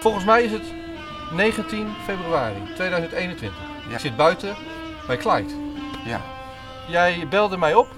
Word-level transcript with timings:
Volgens 0.00 0.24
mij 0.24 0.42
is 0.42 0.52
het 0.52 0.72
19 1.32 1.88
februari 2.04 2.60
2021. 2.74 3.58
Ja. 3.88 3.94
Ik 3.94 3.98
zit 3.98 4.16
buiten 4.16 4.56
bij 5.06 5.16
Clyde. 5.16 5.54
Ja. 6.04 6.20
Jij 6.88 7.26
belde 7.30 7.56
mij 7.56 7.74
op. 7.74 7.88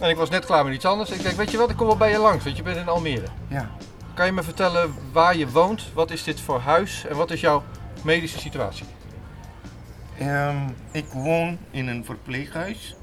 En 0.00 0.10
ik 0.10 0.16
was 0.16 0.30
net 0.30 0.44
klaar 0.44 0.64
met 0.64 0.74
iets 0.74 0.84
anders. 0.84 1.10
Ik 1.10 1.22
denk, 1.22 1.36
weet 1.36 1.50
je 1.50 1.56
wat, 1.56 1.70
ik 1.70 1.76
kom 1.76 1.86
wel 1.86 1.96
bij 1.96 2.10
je 2.10 2.18
langs, 2.18 2.44
want 2.44 2.56
je 2.56 2.62
bent 2.62 2.76
in 2.76 2.88
Almere. 2.88 3.26
Ja. 3.48 3.70
Kan 4.14 4.26
je 4.26 4.32
me 4.32 4.42
vertellen 4.42 4.94
waar 5.12 5.36
je 5.36 5.50
woont? 5.50 5.92
Wat 5.94 6.10
is 6.10 6.24
dit 6.24 6.40
voor 6.40 6.60
huis? 6.60 7.06
En 7.06 7.16
wat 7.16 7.30
is 7.30 7.40
jouw 7.40 7.62
medische 8.04 8.38
situatie? 8.38 8.86
Ehm, 10.18 10.68
ik 10.90 11.06
woon 11.06 11.58
in 11.70 11.88
een 11.88 12.04
verpleeghuis. 12.04 12.96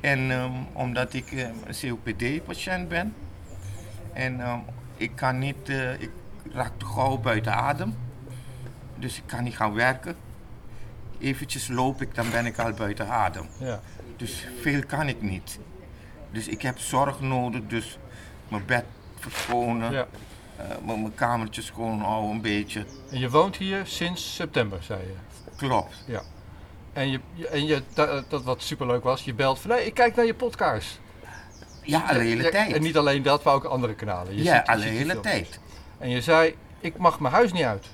En 0.00 0.30
ehm, 0.30 0.52
omdat 0.72 1.12
ik 1.12 1.32
ehm, 1.32 1.54
een 1.64 1.74
COPD-patiënt 1.80 2.88
ben. 2.88 3.14
En 4.12 4.64
ik 4.96 5.10
kan 5.14 5.38
niet, 5.38 5.68
eh, 5.68 6.00
ik 6.00 6.10
raak 6.52 6.72
te 6.76 6.84
gauw 6.86 7.18
buiten 7.18 7.54
adem. 7.54 7.94
Dus 8.96 9.16
ik 9.16 9.22
kan 9.26 9.42
niet 9.44 9.56
gaan 9.56 9.74
werken. 9.74 10.16
Eventjes 11.18 11.68
loop 11.68 12.02
ik, 12.02 12.14
dan 12.14 12.30
ben 12.30 12.46
ik 12.46 12.58
al 12.58 12.72
buiten 12.72 13.08
adem. 13.08 13.46
Ja. 13.58 13.80
Dus 14.16 14.46
veel 14.60 14.86
kan 14.86 15.08
ik 15.08 15.22
niet. 15.22 15.58
Dus 16.30 16.48
ik 16.48 16.62
heb 16.62 16.78
zorg 16.78 17.20
nodig, 17.20 17.60
dus 17.66 17.98
mijn 18.48 18.64
bed 18.66 18.84
verschonen, 19.18 19.92
ja. 19.92 20.06
eh, 20.56 20.64
mijn 20.84 21.14
kamertje 21.14 21.62
schoonhouden 21.62 22.30
een 22.30 22.40
beetje. 22.40 22.84
En 23.10 23.18
je 23.18 23.30
woont 23.30 23.56
hier 23.56 23.86
sinds 23.86 24.34
september, 24.34 24.82
zei 24.82 25.00
je. 25.00 25.14
Klopt. 25.56 26.04
En, 26.92 27.10
je, 27.10 27.20
en 27.48 27.66
je, 27.66 27.82
da- 27.94 28.22
dat 28.28 28.42
wat 28.44 28.62
superleuk 28.62 29.02
was, 29.04 29.24
je 29.24 29.34
belt 29.34 29.58
van 29.58 29.70
nee, 29.70 29.86
ik 29.86 29.94
kijk 29.94 30.16
naar 30.16 30.24
je 30.24 30.34
podcast. 30.34 31.00
Ja, 31.82 32.00
alle 32.06 32.18
hele 32.18 32.42
Ja, 32.42 32.50
tijd. 32.50 32.72
En 32.72 32.82
niet 32.82 32.96
alleen 32.96 33.22
dat, 33.22 33.44
maar 33.44 33.54
ook 33.54 33.64
andere 33.64 33.94
kanalen. 33.94 34.36
Je 34.36 34.42
ja, 34.42 34.56
ziet- 34.56 34.66
alle 34.66 34.84
hele 34.84 35.20
tijd. 35.20 35.60
En 35.98 36.08
je 36.10 36.20
zei, 36.20 36.56
ik 36.80 36.96
mag 36.96 37.20
mijn 37.20 37.34
huis 37.34 37.52
niet 37.52 37.64
uit. 37.64 37.86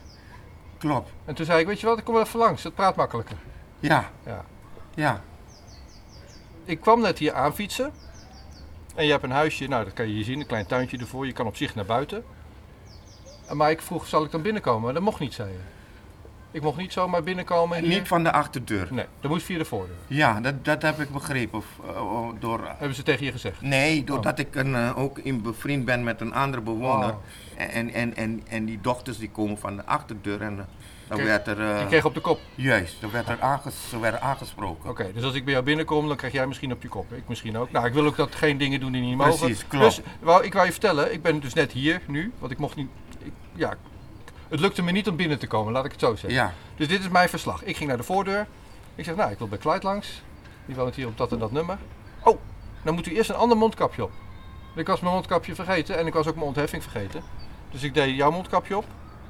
Klopt. 0.79 1.11
En 1.25 1.35
toen 1.35 1.47
zei 1.47 1.61
ik, 1.61 1.67
weet 1.67 1.81
je 1.81 1.87
wat, 1.87 1.99
ik 1.99 2.05
kom 2.05 2.15
wel 2.15 2.23
even 2.23 2.39
langs, 2.39 2.63
het 2.63 2.75
praat 2.75 2.97
makkelijker. 2.97 3.37
Ja, 3.81 4.11
Ja. 4.27 4.45
ja. 4.95 5.23
Ik 6.65 6.81
kwam 6.81 7.01
net 7.01 7.19
hier 7.19 7.33
aanfietsen. 7.33 7.93
En 8.95 9.05
je 9.05 9.11
hebt 9.11 9.23
een 9.25 9.31
huisje, 9.31 9.67
nou 9.67 9.85
dat 9.85 9.93
kan 9.93 10.07
je 10.09 10.13
hier 10.15 10.25
zien, 10.25 10.41
een 10.41 10.47
klein 10.47 10.67
tuintje 10.67 10.99
ervoor. 10.99 11.27
Je 11.27 11.33
kan 11.33 11.47
op 11.47 11.57
zich 11.57 11.75
naar 11.75 11.85
buiten. 11.85 12.25
Maar 13.53 13.71
ik 13.71 13.83
vroeg, 13.83 14.07
zal 14.07 14.25
ik 14.25 14.31
dan 14.31 14.43
binnenkomen? 14.43 14.95
Dat 14.95 15.03
mocht 15.03 15.21
niet, 15.21 15.35
zei 15.35 15.51
je. 15.51 15.59
Ik 16.53 16.63
mocht 16.63 16.77
niet 16.77 16.93
zomaar 16.93 17.23
binnenkomen 17.23 17.79
hier. 17.79 17.89
Niet 17.89 18.09
van 18.09 18.23
de 18.25 18.33
achterdeur. 18.33 18.89
Nee, 18.91 19.05
dat 19.21 19.31
moest 19.31 19.45
via 19.45 19.59
de 19.59 19.65
voordeur. 19.65 19.95
Ja, 20.07 20.41
dat, 20.41 20.65
dat 20.65 20.83
heb 20.83 21.01
ik 21.01 21.11
begrepen. 21.11 21.59
Of, 21.59 21.67
eh, 21.87 22.29
door, 22.39 22.61
Hebben 22.79 22.95
ze 22.97 23.03
tegen 23.03 23.25
je 23.27 23.33
gezegd. 23.33 23.61
nee, 23.61 24.05
doordat 24.05 24.39
ik 24.39 24.55
een, 24.55 24.75
eh, 24.75 24.99
ook 24.99 25.19
in 25.19 25.43
bevriend 25.43 25.85
ben 25.85 26.05
met 26.05 26.21
een 26.21 26.35
andere 26.35 26.63
bewoner. 26.63 27.09
Oh. 27.11 27.17
En, 27.57 27.93
en, 27.93 28.17
en, 28.17 28.43
en 28.49 28.65
die 28.65 28.79
dochters 28.83 29.19
die 29.19 29.31
komen 29.31 29.59
van 29.59 29.77
de 29.77 29.85
achterdeur. 29.87 30.41
En 30.41 30.59
eh, 30.59 30.65
dan 31.09 31.17
Kreeg- 31.19 31.31
werd 31.31 31.47
er... 31.47 31.79
Je 31.81 31.87
kreeg 31.87 32.05
op 32.05 32.15
de 32.15 32.21
kop. 32.21 32.41
Juist, 32.55 33.01
dan 33.01 33.11
werd 33.11 33.29
er 33.29 33.41
aanges, 33.41 33.89
ze 33.89 33.99
werden 33.99 34.21
aangesproken. 34.23 34.91
Oké, 34.91 35.11
dus 35.15 35.23
als 35.25 35.35
ik 35.35 35.45
bij 35.45 35.53
jou 35.53 35.65
binnenkom, 35.65 36.09
dan 36.09 36.17
krijg 36.17 36.33
jij 36.33 36.47
misschien 36.47 36.73
op 36.73 36.83
je 36.83 36.89
kop. 36.89 37.13
Ik 37.13 37.29
misschien 37.29 37.57
ook. 37.57 37.71
Nou, 37.71 37.87
ik 37.87 37.93
wil 37.93 38.07
ook 38.07 38.17
dat 38.17 38.35
geen 38.35 38.59
dingen 38.59 38.81
doen 38.81 38.93
die 38.93 39.03
niet 39.03 39.17
mogen. 39.17 39.39
Precies, 39.39 39.67
klopt. 39.67 39.85
Dus 39.85 40.01
wou, 40.21 40.45
ik 40.45 40.53
wou 40.53 40.67
je 40.67 40.73
vertellen, 40.73 41.13
ik 41.13 41.23
ben 41.23 41.41
dus 41.41 41.55
net 41.55 41.73
hier 41.73 42.01
nu, 42.07 42.33
want 42.39 42.53
ik 42.53 42.59
mocht 42.59 42.77
niet. 42.77 42.89
Ik, 43.19 43.33
ja, 43.55 43.75
het 44.53 44.61
lukte 44.61 44.83
me 44.83 44.91
niet 44.91 45.09
om 45.09 45.17
binnen 45.17 45.39
te 45.39 45.47
komen, 45.47 45.73
laat 45.73 45.85
ik 45.85 45.91
het 45.91 46.01
zo 46.01 46.11
zeggen. 46.11 46.33
Ja, 46.33 46.53
Dus 46.77 46.89
dit 46.89 47.01
is 47.01 47.09
mijn 47.09 47.29
verslag. 47.29 47.63
Ik 47.65 47.77
ging 47.77 47.89
naar 47.89 47.99
de 47.99 48.03
voordeur. 48.05 48.47
Ik 48.95 49.05
zeg, 49.05 49.17
nou, 49.17 49.31
ik 49.31 49.39
wil 49.39 49.49
bij 49.49 49.59
Clyde 49.59 49.87
langs. 49.87 50.23
Die 50.67 50.77
woont 50.77 50.95
hier 50.95 51.07
op 51.07 51.17
dat 51.19 51.33
en 51.33 51.39
dat 51.39 51.53
nummer. 51.53 51.79
Oh, 52.23 52.39
dan 52.83 52.95
moet 52.95 53.07
u 53.07 53.15
eerst 53.17 53.31
een 53.31 53.37
ander 53.37 53.57
mondkapje 53.57 54.05
op. 54.05 54.11
Ik 54.77 54.87
was 54.87 55.01
mijn 55.01 55.15
mondkapje 55.15 55.55
vergeten 55.55 55.99
en 55.99 56.07
ik 56.07 56.13
was 56.15 56.27
ook 56.27 56.35
mijn 56.35 56.47
ontheffing 56.47 56.83
vergeten. 56.83 57.23
Dus 57.71 57.83
ik 57.83 57.95
deed 57.95 58.17
jouw 58.17 58.31
mondkapje 58.31 58.77
op. 58.77 58.85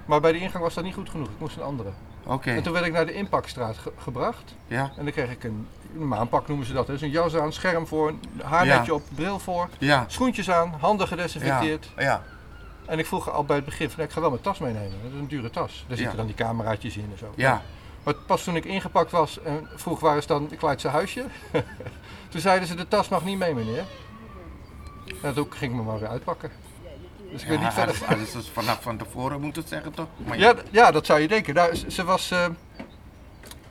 Maar 0.04 0.20
bij 0.20 0.32
de 0.32 0.38
ingang 0.38 0.62
was 0.62 0.74
dat 0.74 0.84
niet 0.84 0.94
goed 0.94 1.10
genoeg. 1.10 1.26
Ik 1.28 1.38
moest 1.38 1.56
een 1.56 1.62
andere. 1.62 1.90
oké. 2.24 2.50
En 2.50 2.62
toen 2.62 2.72
werd 2.72 2.86
ik 2.86 2.92
naar 2.92 3.06
de 3.06 3.12
inpakstraat 3.12 3.78
ge- 3.78 3.92
gebracht. 3.96 4.54
Ja, 4.66 4.92
En 4.96 5.04
dan 5.04 5.12
kreeg 5.12 5.30
ik 5.30 5.44
een, 5.44 5.68
een 5.96 6.08
maanpak 6.08 6.48
noemen 6.48 6.66
ze 6.66 6.72
dat. 6.72 6.86
Dus 6.86 7.00
een 7.00 7.10
jas 7.10 7.36
aan, 7.36 7.52
scherm 7.52 7.86
voor, 7.86 8.08
een 8.08 8.20
haarnetje 8.44 8.92
Ja. 8.92 8.98
op, 8.98 9.02
bril 9.14 9.38
voor. 9.38 9.68
ja, 9.78 10.04
Schoentjes 10.08 10.50
aan, 10.50 10.74
handen 10.80 11.06
ja, 11.08 11.16
gedesinfecteerd. 11.16 11.90
ja, 11.96 12.22
En 12.86 12.98
ik 12.98 13.06
vroeg 13.06 13.30
al 13.30 13.44
bij 13.44 13.56
het 13.56 13.64
begin 13.64 13.90
van, 13.90 14.04
ik 14.04 14.10
ga 14.10 14.20
wel 14.20 14.30
mijn 14.30 14.42
tas 14.42 14.58
meenemen. 14.58 14.90
Dat 15.02 15.12
is 15.12 15.18
een 15.18 15.26
dure 15.28 15.50
tas. 15.50 15.84
Daar 15.88 15.96
zitten 15.96 16.16
dan 16.16 16.26
die 16.26 16.34
cameraatjes 16.34 16.96
in 16.96 17.08
en 17.12 17.18
zo. 17.18 17.32
ja. 17.36 17.62
Maar 18.02 18.14
pas 18.14 18.44
toen 18.44 18.56
ik 18.56 18.64
ingepakt 18.64 19.10
was 19.10 19.40
en 19.42 19.68
vroeg 19.76 20.00
waar 20.00 20.16
is 20.16 20.26
dan 20.26 20.48
Clyde's 20.58 20.82
huisje, 20.84 21.24
toen 22.30 22.40
zeiden 22.40 22.68
ze 22.68 22.74
de 22.74 22.88
tas 22.88 23.08
mag 23.08 23.24
niet 23.24 23.38
mee 23.38 23.54
meneer. 23.54 23.84
En 25.22 25.34
toen 25.34 25.46
ging 25.52 25.70
ik 25.72 25.78
me 25.78 25.82
maar 25.84 25.98
weer 25.98 26.08
uitpakken. 26.08 26.50
Dus 27.30 27.42
ik 27.42 27.48
weet 27.48 27.60
niet 27.60 27.72
verder. 27.72 27.94
hadden- 27.94 28.08
hadden 28.08 28.26
ze 28.26 28.36
het 28.36 28.46
vanaf 28.48 28.82
van 28.82 28.96
tevoren 28.96 29.40
moeten 29.40 29.62
zeggen 29.68 29.92
toch? 29.92 30.06
Maar 30.26 30.38
Ja, 30.38 30.54
ja, 30.70 30.90
dat 30.90 31.06
zou 31.06 31.20
je 31.20 31.28
denken. 31.28 31.54
Nou, 31.54 31.74
ze, 31.74 31.90
ze 31.90 32.04
was. 32.04 32.30
eh 32.30 32.44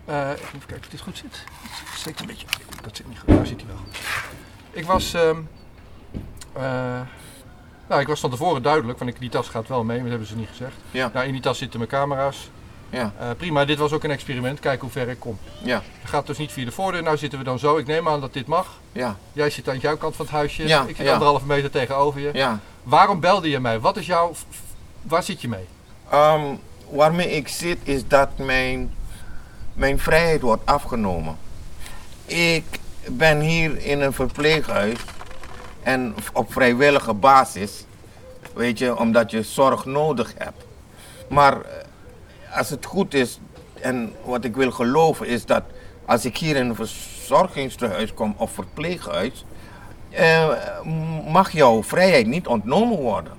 eh, 0.06 0.30
even 0.30 0.60
kijken 0.60 0.78
of 0.80 0.88
dit 0.90 1.02
goed 1.02 1.18
zit. 1.18 1.44
Het 1.90 2.00
steekt 2.00 2.20
een 2.20 2.26
beetje. 2.26 2.48
Dat 2.82 2.98
zit 2.98 3.08
niet 3.08 3.20
goed. 3.20 3.28
Daar 3.28 3.46
zit 3.48 3.58
hij 3.62 3.68
wel 3.68 3.78
goed. 3.78 3.98
Ik 4.72 4.86
was. 4.86 5.14
eh, 5.14 7.02
nou, 7.91 8.02
ik 8.03 8.07
was 8.07 8.19
van 8.19 8.29
tevoren 8.29 8.62
duidelijk, 8.62 8.97
van 8.97 9.07
ik, 9.07 9.19
die 9.19 9.29
tas 9.29 9.47
gaat 9.47 9.68
wel 9.68 9.84
mee, 9.84 9.96
maar 10.02 10.09
dat 10.09 10.09
hebben 10.09 10.28
ze 10.28 10.35
niet 10.35 10.47
gezegd. 10.50 10.74
Ja. 10.91 11.09
Nou, 11.13 11.25
in 11.25 11.31
die 11.31 11.41
tas 11.41 11.57
zitten 11.57 11.79
mijn 11.79 11.91
camera's. 11.91 12.50
Ja, 12.90 13.13
Eh, 13.19 13.29
prima, 13.38 13.66
dit 13.66 13.78
was 13.78 13.91
ook 13.91 14.03
een 14.03 14.12
experiment. 14.12 14.59
Kijken 14.59 14.81
hoe 14.81 14.91
ver 14.91 15.09
ik 15.09 15.19
kom. 15.19 15.38
ja, 15.63 15.81
Het 16.01 16.09
gaat 16.09 16.28
dus 16.28 16.38
niet 16.38 16.51
via 16.51 16.66
de 16.66 16.72
voordeur. 16.72 17.03
Nou 17.03 17.18
zitten 17.18 17.40
we 17.40 17.46
dan 17.46 17.59
zo. 17.59 17.78
Ik 17.78 17.88
neem 17.88 18.07
aan 18.07 18.22
dat 18.22 18.34
dit 18.34 18.47
mag. 18.47 18.80
ja, 18.91 19.16
Jij 19.34 19.50
zit 19.50 19.69
aan 19.69 19.78
jouw 19.78 19.97
kant 19.97 20.16
van 20.16 20.25
het 20.25 20.34
huisje. 20.34 20.68
Ja, 20.68 20.81
ik 20.88 20.96
zit 20.96 21.06
ja. 21.06 21.12
anderhalve 21.13 21.46
meter 21.46 21.69
tegenover 21.72 22.19
je. 22.22 22.30
ja. 22.34 22.59
Waarom 22.84 23.19
belde 23.19 23.50
je 23.50 23.59
mij? 23.59 23.80
Wat 23.80 23.97
is 23.97 24.06
jouw... 24.06 24.34
Waar 25.01 25.24
zit 25.24 25.41
je 25.41 25.47
mee? 25.47 25.66
Ehm, 26.09 26.41
waarmee 26.90 27.31
ik 27.31 27.47
zit 27.47 27.78
is 27.84 28.07
dat 28.07 28.38
mijn, 28.38 28.94
mijn 29.74 30.00
vrijheid 30.00 30.41
wordt 30.41 30.66
afgenomen. 30.66 31.38
Ik 32.25 32.66
ben 33.07 33.40
hier 33.40 33.78
in 33.85 34.01
een 34.01 34.13
verpleeghuis 34.13 34.97
en 35.84 36.16
op 36.34 36.53
vrijwillige 36.53 37.14
basis, 37.14 37.86
weet 38.53 38.78
je, 38.78 38.97
omdat 38.97 39.31
je 39.31 39.44
zorg 39.44 39.86
nodig 39.86 40.34
hebt. 40.38 40.66
Maar 41.30 41.62
eh, 41.62 42.58
als 42.58 42.69
het 42.69 42.86
goed 42.86 43.14
is 43.14 43.40
en 43.81 44.14
wat 44.24 44.44
ik 44.44 44.56
wil 44.56 44.72
geloven 44.72 45.28
is 45.28 45.46
dat 45.46 45.64
als 46.06 46.25
ik 46.25 46.38
hier 46.38 46.56
in 46.56 46.69
een 46.69 46.75
verzorgingstehuis 46.75 48.14
kom 48.14 48.36
of 48.38 48.52
verpleeghuis, 48.52 49.46
eh, 50.09 50.50
mag 51.28 51.52
jouw 51.52 51.84
vrijheid 51.84 52.28
niet 52.28 52.48
ontnomen 52.48 52.98
worden. 52.98 53.34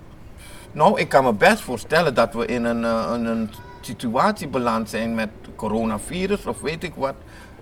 Nou, 0.73 1.01
ik 1.01 1.09
kan 1.09 1.25
me 1.25 1.33
best 1.33 1.61
voorstellen 1.61 2.15
dat 2.15 2.35
we 2.35 2.47
in 2.47 2.65
een, 2.65 2.85
eh, 2.85 3.11
een 3.13 3.51
situatie 3.81 4.49
beland 4.49 4.91
zijn 4.91 5.15
met 5.15 5.29
coronavirus 5.57 6.47
of 6.47 6.61
weet 6.61 6.85
ik 6.85 6.95
wat. 6.95 7.15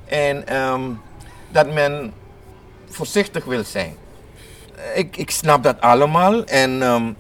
En 0.05 0.47
ehm, 0.47 0.83
dat 1.49 1.73
men 1.73 2.13
voorzichtig 2.89 3.45
wil 3.45 3.65
zijn. 3.65 3.95
Ik, 4.95 5.17
ik 5.17 5.31
snap 5.31 5.63
dat 5.63 5.81
allemaal 5.81 6.45
en 6.45 6.83
ehm, 6.83 7.13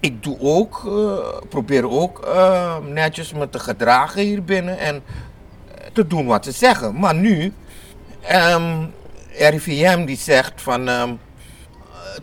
ik 0.00 0.22
doe 0.22 0.40
ook, 0.40 0.82
eh, 0.86 1.48
probeer 1.48 1.90
ook 1.90 2.24
eh, 2.24 2.76
netjes 2.78 3.32
me 3.32 3.48
te 3.48 3.58
gedragen 3.58 4.22
hier 4.22 4.44
binnen 4.44 4.78
en 4.78 4.94
eh, 4.94 5.86
te 5.92 6.06
doen 6.06 6.26
wat 6.26 6.44
ze 6.44 6.52
zeggen. 6.52 6.98
Maar 6.98 7.14
nu, 7.14 7.52
ehm 8.20 8.84
RIVM 9.38 10.04
die 10.04 10.16
zegt 10.16 10.62
van 10.62 10.88
ehm, 10.88 11.14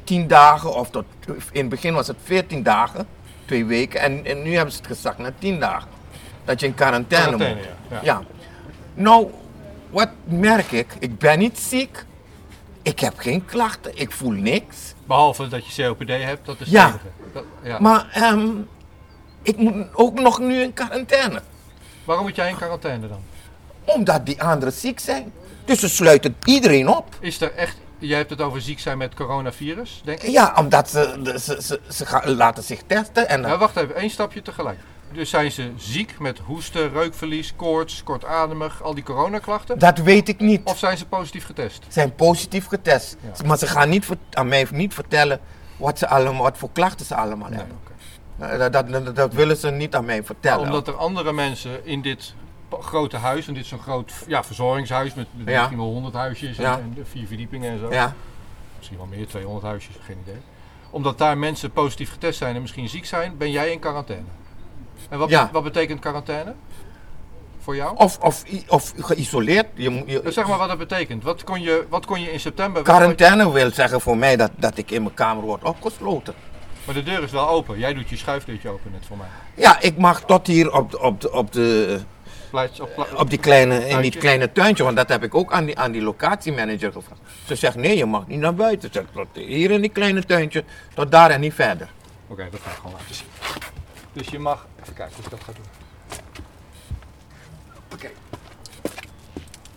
10 0.03 0.27
dagen 0.27 0.75
of 0.75 0.89
tot, 0.89 1.05
in 1.51 1.59
het 1.59 1.69
begin 1.69 1.93
was 1.93 2.07
het 2.07 2.17
14 2.23 2.63
dagen, 2.63 3.07
twee 3.45 3.65
weken. 3.65 3.99
En, 3.99 4.25
en 4.25 4.41
nu 4.41 4.55
hebben 4.55 4.71
ze 4.73 4.77
het 4.77 4.87
gezakt 4.87 5.17
naar 5.17 5.33
10 5.39 5.59
dagen. 5.59 5.89
Dat 6.45 6.59
je 6.59 6.65
in 6.65 6.73
quarantaine, 6.73 7.35
Quarantaine, 7.35 7.55
moet. 7.55 7.89
ja. 7.89 7.95
Ja. 7.95 7.99
ja. 8.03 8.21
Nou, 8.93 9.27
wat 9.89 10.09
merk 10.23 10.71
ik? 10.71 10.87
Ik 10.99 11.17
ben 11.17 11.39
niet 11.39 11.59
ziek. 11.59 12.05
Ik 12.83 12.99
heb 12.99 13.13
geen 13.17 13.45
klachten. 13.45 13.91
Ik 13.99 14.11
voel 14.11 14.31
niks. 14.31 14.93
Behalve 15.05 15.47
dat 15.47 15.65
je 15.73 15.83
COPD 15.83 16.09
hebt, 16.09 16.45
dat 16.45 16.55
is 16.59 16.69
Ja. 16.69 16.85
het 16.85 16.93
enige. 16.93 17.07
Dat- 17.33 17.43
ja. 17.63 17.79
Maar 17.79 18.09
ehm, 18.11 18.49
ik 19.41 19.57
moet 19.57 19.85
ook 19.93 20.19
nog 20.19 20.39
nu 20.39 20.61
in 20.61 20.73
quarantaine. 20.73 21.41
Waarom 22.03 22.25
moet 22.25 22.35
jij 22.35 22.49
in 22.49 22.55
quarantaine 22.55 23.07
dan? 23.07 23.19
Omdat 23.85 24.25
die 24.25 24.43
anderen 24.43 24.73
ziek 24.73 24.99
zijn. 24.99 25.31
Dus 25.65 25.79
ze 25.79 25.89
sluiten 25.89 26.35
iedereen 26.45 26.89
op. 26.89 27.15
Is 27.19 27.41
er 27.41 27.53
echt... 27.55 27.77
Jij 27.97 28.17
hebt 28.17 28.29
het 28.29 28.41
over 28.41 28.61
ziek 28.61 28.79
zijn 28.79 28.97
met 28.97 29.13
coronavirus, 29.13 30.01
denk 30.05 30.21
ik? 30.21 30.29
Ja, 30.29 30.53
omdat 30.57 30.89
ze, 30.89 31.19
ze, 31.39 31.61
ze, 31.61 31.79
ze 31.89 32.05
gaan, 32.05 32.29
laten 32.35 32.63
zich 32.63 32.81
testen. 32.87 33.29
En, 33.29 33.41
Nou, 33.41 33.57
wacht 33.59 33.75
even, 33.77 33.95
één 33.95 34.09
stapje 34.09 34.41
tegelijk. 34.41 34.79
Dus 35.13 35.29
zijn 35.29 35.51
ze 35.51 35.71
ziek 35.75 36.19
met 36.19 36.39
hoesten, 36.39 36.91
reukverlies, 36.91 37.53
koorts, 37.55 38.03
kortademig, 38.03 38.81
al 38.83 38.93
die 38.93 39.03
coronaklachten? 39.03 39.79
dat 39.79 39.97
weet 39.97 40.27
ik 40.29 40.39
niet. 40.39 40.61
Of 40.63 40.77
zijn 40.77 40.97
ze 40.97 41.05
positief 41.05 41.45
getest? 41.45 41.85
zijn 41.87 42.15
positief 42.15 42.67
getest. 42.67 43.17
Ja. 43.21 43.45
Maar 43.47 43.57
ze 43.57 43.67
gaan 43.67 43.89
niet 43.89 44.07
aan 44.31 44.47
mij 44.47 44.67
niet 44.71 44.93
vertellen 44.93 45.39
wat, 45.77 45.97
ze 45.99 46.07
allemaal, 46.07 46.41
wat 46.43 46.57
voor 46.57 46.69
klachten 46.73 47.05
ze 47.05 47.15
allemaal 47.15 47.49
Nee, 47.49 47.57
hebben. 47.59 47.77
Eh, 48.39 48.57
Dat, 48.57 48.73
dat, 48.73 49.05
dat, 49.05 49.15
dat 49.15 49.33
willen 49.33 49.57
ze 49.57 49.71
niet 49.71 49.95
aan 49.95 50.05
mij 50.05 50.23
vertellen. 50.23 50.59
Omdat 50.65 50.87
er 50.87 50.95
andere 50.95 51.33
mensen 51.33 51.85
in 51.85 52.01
dit 52.01 52.33
grote 52.79 53.17
huis, 53.17 53.47
en 53.47 53.53
dit 53.53 53.63
is 53.63 53.69
zo'n 53.69 53.79
groot 53.79 54.13
ja, 54.27 54.43
verzorgingshuis 54.43 55.13
met, 55.13 55.27
met 55.35 55.47
Ja. 55.47 55.57
misschien 55.59 55.77
wel 55.77 55.87
100 55.91 56.13
huisjes 56.13 56.57
en, 56.57 56.65
en 56.65 56.97
vier 57.09 57.27
verdiepingen 57.27 57.71
en 57.71 57.79
zo. 57.79 57.91
ja, 57.91 58.13
Misschien 58.77 58.97
wel 58.97 59.07
meer, 59.07 59.27
200 59.27 59.65
huisjes, 59.65 59.95
geen 60.05 60.17
idee. 60.21 60.41
Omdat 60.89 61.17
daar 61.17 61.37
mensen 61.37 61.71
positief 61.71 62.11
getest 62.11 62.37
zijn 62.37 62.55
en 62.55 62.61
misschien 62.61 62.89
ziek 62.89 63.05
zijn, 63.05 63.37
ben 63.37 63.51
jij 63.51 63.71
in 63.71 63.79
quarantaine. 63.79 64.25
En 65.09 65.17
wat, 65.19 65.29
Ja. 65.29 65.49
wat 65.51 65.63
betekent 65.63 65.99
quarantaine? 65.99 66.53
Voor 67.59 67.75
jou? 67.75 67.95
Of, 67.97 68.17
of, 68.19 68.43
of 68.67 68.93
geïsoleerd. 68.99 69.65
Je, 69.73 70.21
Dus 70.23 70.33
zeg 70.33 70.47
maar 70.47 70.57
wat 70.57 70.67
dat 70.67 70.77
betekent. 70.77 71.23
Wat 71.23 71.43
kon 71.43 71.61
je, 71.61 71.85
wat 71.89 72.05
kon 72.05 72.21
je 72.21 72.31
in 72.31 72.39
september... 72.39 72.81
quarantaine 72.83 73.51
wil 73.51 73.71
zeggen 73.71 74.01
voor 74.01 74.17
mij 74.17 74.35
dat, 74.35 74.51
dat 74.55 74.77
ik 74.77 74.91
in 74.91 75.01
mijn 75.03 75.13
kamer 75.13 75.43
word 75.43 75.63
opgesloten. 75.63 76.33
Maar 76.85 76.95
de 76.95 77.03
deur 77.03 77.23
is 77.23 77.31
wel 77.31 77.47
open. 77.49 77.79
Jij 77.79 77.93
doet 77.93 78.09
je 78.09 78.17
schuifdeurtje 78.17 78.69
open 78.69 78.91
net 78.91 79.05
voor 79.07 79.17
mij. 79.17 79.27
Ja, 79.55 79.79
ik 79.81 79.97
mag 79.97 80.21
tot 80.25 80.47
hier 80.47 80.73
op, 80.73 80.95
op, 81.03 81.21
de- 81.21 81.31
op, 81.31 81.51
de, 81.51 81.99
Plaats, 82.49 82.79
op, 82.79 82.89
pla- 82.95 83.07
op 83.17 83.29
die 83.29 83.39
kleine, 83.39 83.87
in 83.87 84.01
die 84.01 84.17
kleine 84.17 84.51
tuintje, 84.51 84.83
want 84.83 84.95
dat 84.95 85.09
heb 85.09 85.23
ik 85.23 85.35
ook 85.35 85.53
aan 85.53 85.65
die, 85.65 85.79
aan 85.79 85.91
die 85.91 86.01
locatiemanager 86.01 86.91
gevraagd. 86.91 87.21
Ze 87.45 87.55
zegt 87.55 87.75
nee, 87.75 87.97
je 87.97 88.05
mag 88.05 88.27
niet 88.27 88.39
naar 88.39 88.53
buiten. 88.55 88.89
Ze 88.91 88.99
zegt, 88.99 89.13
tot 89.13 89.43
hier 89.45 89.71
in 89.71 89.81
die 89.81 89.89
kleine 89.89 90.23
tuintje, 90.23 90.63
tot 90.93 91.11
daar 91.11 91.29
en 91.29 91.39
niet 91.41 91.53
verder. 91.53 91.89
Oké, 92.27 92.47
dat 92.51 92.59
ga 92.63 92.69
ik 92.69 92.75
gewoon 92.75 92.91
laten 92.91 93.15
zien. 93.15 93.27
Dus 94.13 94.27
je 94.27 94.39
mag... 94.39 94.67
Even 94.81 94.93
kijken 94.93 95.15
hoe 95.15 95.23
ik 95.25 95.29
dat 95.31 95.43
ga 95.43 95.51
doen. 95.51 95.65
Oké. 97.93 98.09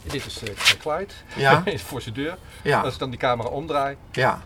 Dit 0.02 0.26
is 0.26 0.42
uh, 0.42 0.54
Clyde. 0.78 1.12
Ja. 1.36 1.62
is 1.76 1.82
voor 1.82 2.00
zijn 2.02 2.14
deur. 2.14 2.38
Ja, 2.62 2.80
Als 2.80 2.92
ik 2.92 2.98
dan 2.98 3.10
die 3.10 3.18
camera 3.18 3.48
omdraai, 3.48 3.96
ja, 4.12 4.40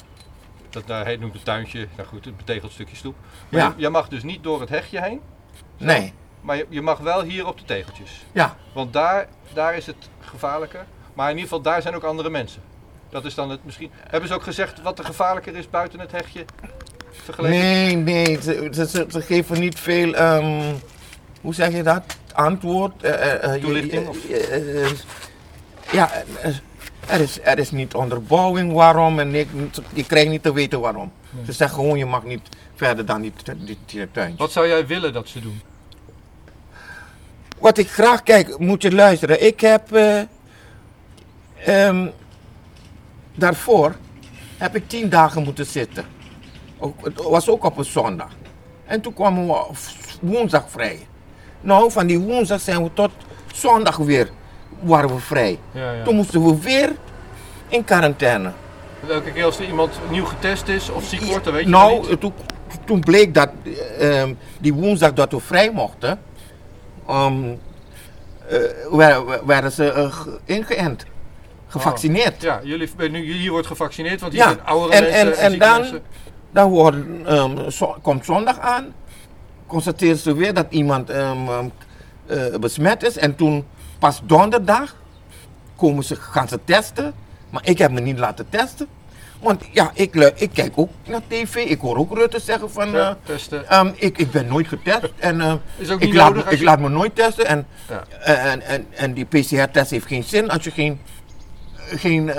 dat 0.70 0.90
uh, 0.90 1.02
heet 1.02 1.20
noemt 1.20 1.34
het 1.34 1.44
tuintje. 1.44 1.88
Nou 1.96 2.08
goed, 2.08 2.24
het 2.24 2.36
betegeld 2.36 2.72
stukje 2.72 2.96
stoep. 2.96 3.14
Maar 3.48 3.60
Ja. 3.60 3.66
je, 3.76 3.82
je 3.82 3.88
mag 3.88 4.08
dus 4.08 4.22
niet 4.22 4.42
door 4.42 4.60
het 4.60 4.68
hegje 4.68 5.00
heen. 5.02 5.20
nee, 5.76 6.12
Maar 6.40 6.56
je, 6.56 6.66
je 6.68 6.82
mag 6.82 6.98
wel 6.98 7.22
hier 7.22 7.46
op 7.46 7.58
de 7.58 7.64
tegeltjes. 7.64 8.24
ja. 8.32 8.56
Want 8.72 8.92
daar, 8.92 9.28
daar 9.52 9.74
is 9.74 9.86
het 9.86 10.08
gevaarlijker. 10.20 10.86
Maar 11.14 11.30
in 11.30 11.36
ieder 11.36 11.48
geval, 11.50 11.62
daar 11.72 11.82
zijn 11.82 11.94
ook 11.94 12.02
andere 12.04 12.30
mensen. 12.30 12.62
Dat 13.08 13.24
is 13.24 13.34
dan 13.34 13.50
het 13.50 13.64
misschien. 13.64 13.90
Hebben 14.08 14.28
ze 14.28 14.34
ook 14.34 14.42
gezegd 14.42 14.82
wat 14.82 14.98
er 14.98 15.04
gevaarlijker 15.04 15.56
is 15.56 15.70
buiten 15.70 16.00
het 16.00 16.12
hegje? 16.12 16.44
Vergeleken? 17.12 17.58
Nee, 17.58 17.96
nee, 17.96 18.38
ze, 18.42 18.68
ze, 18.72 18.88
ze, 18.88 19.06
ze 19.10 19.20
geven 19.20 19.60
niet 19.60 19.78
veel, 19.80 20.14
ehm, 20.14 20.74
hoe 21.40 21.54
zeg 21.54 21.72
je 21.72 21.82
dat, 21.82 22.02
antwoord. 22.32 23.02
eh, 23.02 23.54
je- 23.54 23.60
Toelichting, 23.60 24.08
ja, 25.92 26.10
er 27.06 27.20
is, 27.20 27.38
er 27.42 27.58
is 27.58 27.70
niet 27.70 27.94
onderbouwing 27.94 28.72
waarom 28.72 29.18
en 29.18 29.34
ik, 29.34 29.48
je 29.92 30.04
krijgt 30.04 30.30
niet 30.30 30.42
te 30.42 30.52
weten 30.52 30.80
waarom. 30.80 31.12
Ze 31.46 31.52
zeggen 31.52 31.78
gewoon, 31.78 31.98
je 31.98 32.06
mag 32.06 32.24
niet 32.24 32.48
verder 32.74 33.06
dan 33.06 33.20
die, 33.20 33.32
die, 33.56 33.78
die 33.86 34.10
tuintje. 34.10 34.36
Wat 34.38 34.52
zou 34.52 34.66
jij 34.68 34.86
willen 34.86 35.12
dat 35.12 35.28
ze 35.28 35.40
doen? 35.40 35.60
Wat 37.58 37.78
ik 37.78 37.90
graag 37.90 38.22
kijk, 38.22 38.58
moet 38.58 38.82
je 38.82 38.92
luisteren. 38.92 39.46
Ik 39.46 39.60
heb 39.60 39.92
eh, 39.92 40.20
ehm, 41.64 42.06
daarvoor 43.34 43.94
heb 44.58 44.76
ik 44.76 44.88
tien 44.88 45.08
dagen 45.08 45.42
moeten 45.42 45.66
zitten. 45.66 46.04
Was 47.28 47.48
ook 47.48 47.64
op 47.64 47.76
een 47.78 47.84
zondag. 47.84 48.28
En 48.86 49.00
toen 49.00 49.14
kwamen 49.14 49.46
we 49.46 49.54
woensdag 50.20 50.64
vrij. 50.68 51.06
Nou, 51.60 51.90
van 51.90 52.06
die 52.06 52.18
woensdag 52.18 52.60
zijn 52.60 52.82
we 52.82 52.90
tot 52.92 53.10
zondag 53.52 53.96
weer 53.96 54.30
waren 54.80 55.14
we 55.14 55.20
vrij. 55.20 55.58
Ja, 55.72 55.92
ja. 55.92 56.04
Toen 56.04 56.16
moesten 56.16 56.44
we 56.44 56.60
weer 56.60 56.92
in 57.68 57.84
quarantaine. 57.84 58.52
Elke 59.08 59.32
keer 59.32 59.44
als 59.44 59.58
er 59.58 59.66
iemand 59.66 59.98
nieuw 60.10 60.24
getest 60.24 60.68
is 60.68 60.90
of 60.90 61.04
ziek 61.04 61.20
wordt, 61.20 61.44
dan 61.44 61.52
weet 61.54 61.64
je 61.64 61.68
nou, 61.70 62.08
niet. 62.08 62.20
toen, 62.20 62.32
toen 62.84 63.00
bleek 63.00 63.34
dat 63.34 63.50
ehm, 63.98 64.34
die 64.58 64.74
woensdag 64.74 65.12
dat 65.12 65.32
we 65.32 65.40
vrij 65.40 65.70
mochten, 65.72 66.20
ehm, 67.08 67.42
eh, 68.48 69.18
werden, 69.44 69.72
ze 69.72 69.92
eh, 69.92 70.12
ge- 70.12 70.38
ingeënt, 70.44 71.04
gevaccineerd. 71.66 72.42
Ja, 72.42 72.60
jullie, 72.62 72.88
nu, 73.10 73.32
hier 73.32 73.50
wordt 73.50 73.66
gevaccineerd, 73.66 74.20
want 74.20 74.32
hier 74.32 74.42
Ja, 74.42 74.48
zijn 74.48 74.64
oudere 74.64 74.92
en, 74.94 75.02
mensen 75.26 75.42
en, 75.44 75.52
en 75.52 75.58
dan, 75.58 75.80
mensen. 75.80 76.02
Dan 76.50 76.70
worden, 76.70 77.20
ehm, 77.26 77.70
zo- 77.70 77.96
komt 78.02 78.24
zondag 78.24 78.58
aan, 78.58 78.92
constateren 79.66 80.16
ze 80.16 80.34
weer 80.34 80.54
dat 80.54 80.66
iemand 80.68 81.10
ehm, 81.10 81.48
ehm, 81.48 81.68
eh, 82.26 82.58
besmet 82.60 83.02
is. 83.02 83.16
En 83.18 83.36
toen, 83.36 83.64
pas 83.98 84.20
donderdag, 84.24 84.94
komen 85.76 86.04
ze, 86.04 86.16
gaan 86.16 86.48
ze 86.48 86.58
testen. 86.64 87.14
Maar 87.50 87.62
ik 87.68 87.78
heb 87.78 87.90
me 87.90 88.00
niet 88.00 88.18
laten 88.18 88.46
testen. 88.48 88.86
Want 89.40 89.64
ja, 89.72 89.90
ik, 89.94 90.14
ik 90.36 90.50
kijk 90.52 90.72
ook 90.74 90.90
naar 91.06 91.20
tv. 91.28 91.54
Ik 91.54 91.80
hoor 91.80 91.96
ook 91.96 92.14
Rutte 92.16 92.40
zeggen 92.40 92.70
van... 92.70 92.94
Ehm, 93.68 93.90
ik, 93.94 94.18
ik 94.18 94.30
ben 94.30 94.46
nooit 94.46 94.68
getest 94.68 95.12
en 95.18 95.40
eh, 95.40 95.54
Is 95.76 95.90
ook 95.90 96.00
ik, 96.00 96.06
niet 96.06 96.16
laat, 96.16 96.28
nodig 96.28 96.44
me- 96.44 96.50
ik 96.50 96.62
laat 96.62 96.80
me 96.80 96.88
nooit 96.88 97.14
testen. 97.14 97.46
En, 97.46 97.66
Ja. 97.88 98.04
en, 98.24 98.60
en, 98.62 98.86
en 98.90 99.14
die 99.14 99.24
PCR-test 99.24 99.90
heeft 99.90 100.06
geen 100.06 100.22
zin 100.24 100.50
als 100.50 100.64
je 100.64 100.70
geen, 100.70 101.00
geen 101.76 102.30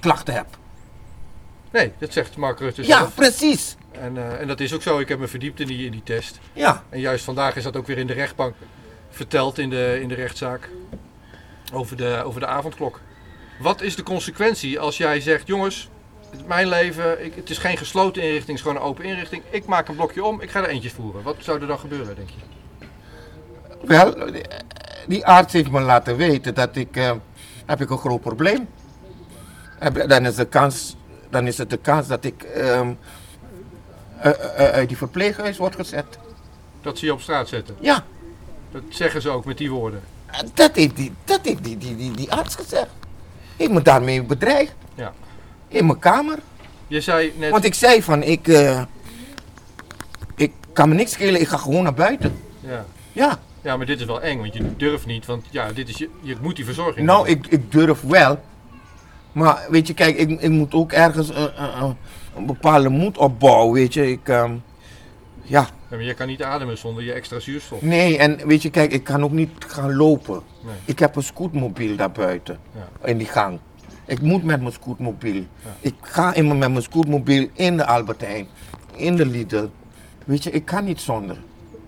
klachten 0.00 0.34
hebt. 0.34 0.56
Nee, 1.72 1.92
dat 1.98 2.12
zegt 2.12 2.36
Mark 2.36 2.58
Rutte 2.58 2.86
Ja, 2.86 3.04
precies. 3.14 3.76
En, 3.92 4.16
eh, 4.16 4.40
en 4.40 4.46
dat 4.46 4.60
is 4.60 4.72
ook 4.74 4.82
zo. 4.82 4.98
Ik 4.98 5.08
heb 5.08 5.18
me 5.18 5.26
verdiept 5.28 5.60
in 5.60 5.66
die, 5.66 5.84
in 5.86 5.92
die 5.92 6.02
test. 6.02 6.38
Ja, 6.52 6.82
En 6.88 7.00
juist 7.00 7.24
vandaag 7.24 7.56
is 7.56 7.62
dat 7.62 7.76
ook 7.76 7.86
weer 7.86 7.98
in 7.98 8.06
de 8.06 8.12
rechtbank 8.12 8.54
verteld 9.10 9.58
in 9.58 9.70
de, 9.70 9.98
in 10.02 10.08
de 10.08 10.14
rechtszaak. 10.14 10.68
Over 11.72 11.96
de, 11.96 12.22
over 12.24 12.40
de 12.40 12.46
avondklok. 12.46 13.00
Wat 13.60 13.80
is 13.82 13.96
de 13.96 14.02
consequentie 14.02 14.78
als 14.80 14.96
jij 14.96 15.20
zegt, 15.20 15.46
jongens, 15.46 15.88
mijn 16.46 16.68
leven, 16.68 17.24
ik, 17.24 17.34
het 17.34 17.50
is 17.50 17.58
geen 17.58 17.76
gesloten 17.76 18.22
inrichting, 18.22 18.46
het 18.46 18.56
is 18.56 18.62
gewoon 18.62 18.76
een 18.76 18.88
open 18.88 19.04
inrichting. 19.04 19.42
Ik 19.50 19.66
maak 19.66 19.88
een 19.88 19.96
blokje 19.96 20.24
om, 20.24 20.40
ik 20.40 20.50
ga 20.50 20.60
er 20.62 20.68
eentje 20.68 20.90
voeren. 20.90 21.22
Wat 21.22 21.36
zou 21.38 21.60
er 21.60 21.66
dan 21.66 21.78
gebeuren, 21.78 22.16
denk 22.16 22.28
je? 22.28 22.36
wel, 23.86 24.30
die- 25.06 25.26
arts 25.26 25.52
heeft 25.52 25.70
me 25.70 25.80
laten 25.80 26.16
weten 26.16 26.54
dat 26.54 26.76
ik, 26.76 26.96
eh, 26.96 27.12
heb 27.66 27.80
ik 27.80 27.90
een 27.90 27.98
groot 27.98 28.20
probleem. 28.20 28.68
Heb- 29.78 30.08
Dan 30.08 30.26
is, 30.26 30.34
de 30.34 30.44
kans, 30.44 30.96
dan 31.30 31.46
is 31.46 31.58
het 31.58 31.70
de 31.70 31.76
kans 31.76 32.06
dat 32.06 32.24
ik 32.24 32.42
ehm, 32.42 32.92
eh, 34.18 34.30
eh, 34.30 34.72
uit 34.72 34.88
die 34.88 34.96
verpleeghuis 34.96 35.56
word 35.56 35.74
gezet. 35.74 36.18
Dat 36.82 36.98
ze 36.98 37.04
je 37.04 37.12
op 37.12 37.20
straat 37.20 37.48
zetten. 37.48 37.76
Ja, 37.80 38.04
Dat 38.72 38.82
zeggen 38.88 39.22
ze 39.22 39.28
ook 39.30 39.44
met 39.44 39.58
die 39.58 39.70
woorden. 39.70 40.00
dat 40.54 40.74
heeft 40.74 40.96
die, 40.96 41.12
dat 41.24 41.40
heeft 41.42 41.64
die, 41.64 41.78
die, 41.78 41.96
die, 41.96 42.10
die 42.12 42.32
arts 42.32 42.54
gezegd. 42.54 42.90
Heeft 43.56 43.70
me 43.70 43.82
daarmee 43.82 44.22
bedreigd. 44.22 44.74
Ja. 44.94 45.12
In 45.68 45.86
mijn 45.86 45.98
kamer. 45.98 46.38
Je 46.86 47.00
zei 47.00 47.32
net, 47.36 47.50
Want 47.50 47.64
ik 47.64 47.74
zei 47.74 48.02
van, 48.02 48.22
ik, 48.22 48.48
eh, 48.48 48.82
ik 50.36 50.52
kan 50.72 50.88
me 50.88 50.94
niks 50.94 51.12
schelen, 51.12 51.40
ik 51.40 51.48
ga 51.48 51.56
gewoon 51.56 51.82
naar 51.82 51.94
buiten. 51.94 52.38
ja. 52.60 52.84
Ja, 53.12 53.38
ja, 53.62 53.76
maar 53.76 53.86
dit 53.86 54.00
is 54.00 54.06
wel 54.06 54.22
eng, 54.22 54.38
want 54.38 54.54
je 54.54 54.76
durft 54.76 55.06
niet, 55.06 55.26
want 55.26 55.46
ja, 55.50 55.72
dit 55.72 55.88
is 55.88 55.96
je, 55.96 56.08
je 56.22 56.36
moet 56.40 56.56
die 56.56 56.64
verzorging 56.64 57.06
nou, 57.06 57.28
hebben. 57.28 57.44
ik, 57.44 57.52
ik 57.52 57.72
durf 57.72 58.00
wel. 58.00 58.40
Maar 59.32 59.66
weet 59.70 59.86
je, 59.86 59.94
kijk, 59.94 60.16
ik, 60.16 60.40
ik 60.40 60.50
moet 60.50 60.74
ook 60.74 60.92
ergens 60.92 61.30
eh, 61.30 61.44
eh, 61.44 61.64
eh, 61.64 61.90
een 62.36 62.46
bepaalde 62.46 62.88
moed 62.88 63.18
opbouwen, 63.18 63.72
weet 63.74 63.94
je. 63.94 64.10
Ik, 64.10 64.28
ehm, 64.28 64.52
ja, 65.42 65.60
Ja, 65.90 65.96
maar 65.96 66.02
je 66.02 66.14
kan 66.14 66.26
niet 66.26 66.42
ademen 66.42 66.78
zonder 66.78 67.04
je 67.04 67.12
extra 67.12 67.38
zuurstof. 67.40 67.82
nee, 67.82 68.18
en 68.18 68.46
weet 68.46 68.62
je, 68.62 68.70
kijk, 68.70 68.92
ik 68.92 69.04
kan 69.04 69.24
ook 69.24 69.30
niet 69.32 69.50
gaan 69.58 69.96
lopen. 69.96 70.42
Nee. 70.64 70.74
Ik 70.84 70.98
heb 70.98 71.16
een 71.16 71.22
scootmobiel 71.22 71.96
daar 71.96 72.10
buiten, 72.10 72.58
Ja. 72.74 73.08
in 73.08 73.18
die 73.18 73.26
gang. 73.26 73.58
Ik 74.06 74.20
moet 74.20 74.42
met 74.44 74.60
mijn 74.60 74.72
scootmobiel. 74.72 75.44
Ik 75.80 75.94
ga 76.00 76.30
mijn, 76.30 76.58
met 76.58 76.70
mijn 76.70 76.82
scootmobiel 76.82 77.48
in 77.52 77.76
de 77.76 77.86
Albert 77.86 78.20
Heijn, 78.20 78.46
in 78.96 79.16
de 79.16 79.26
Lidl. 79.26 79.66
Weet 80.26 80.42
je, 80.44 80.50
ik 80.50 80.64
kan 80.64 80.84
niet 80.84 81.00
zonder. 81.00 81.36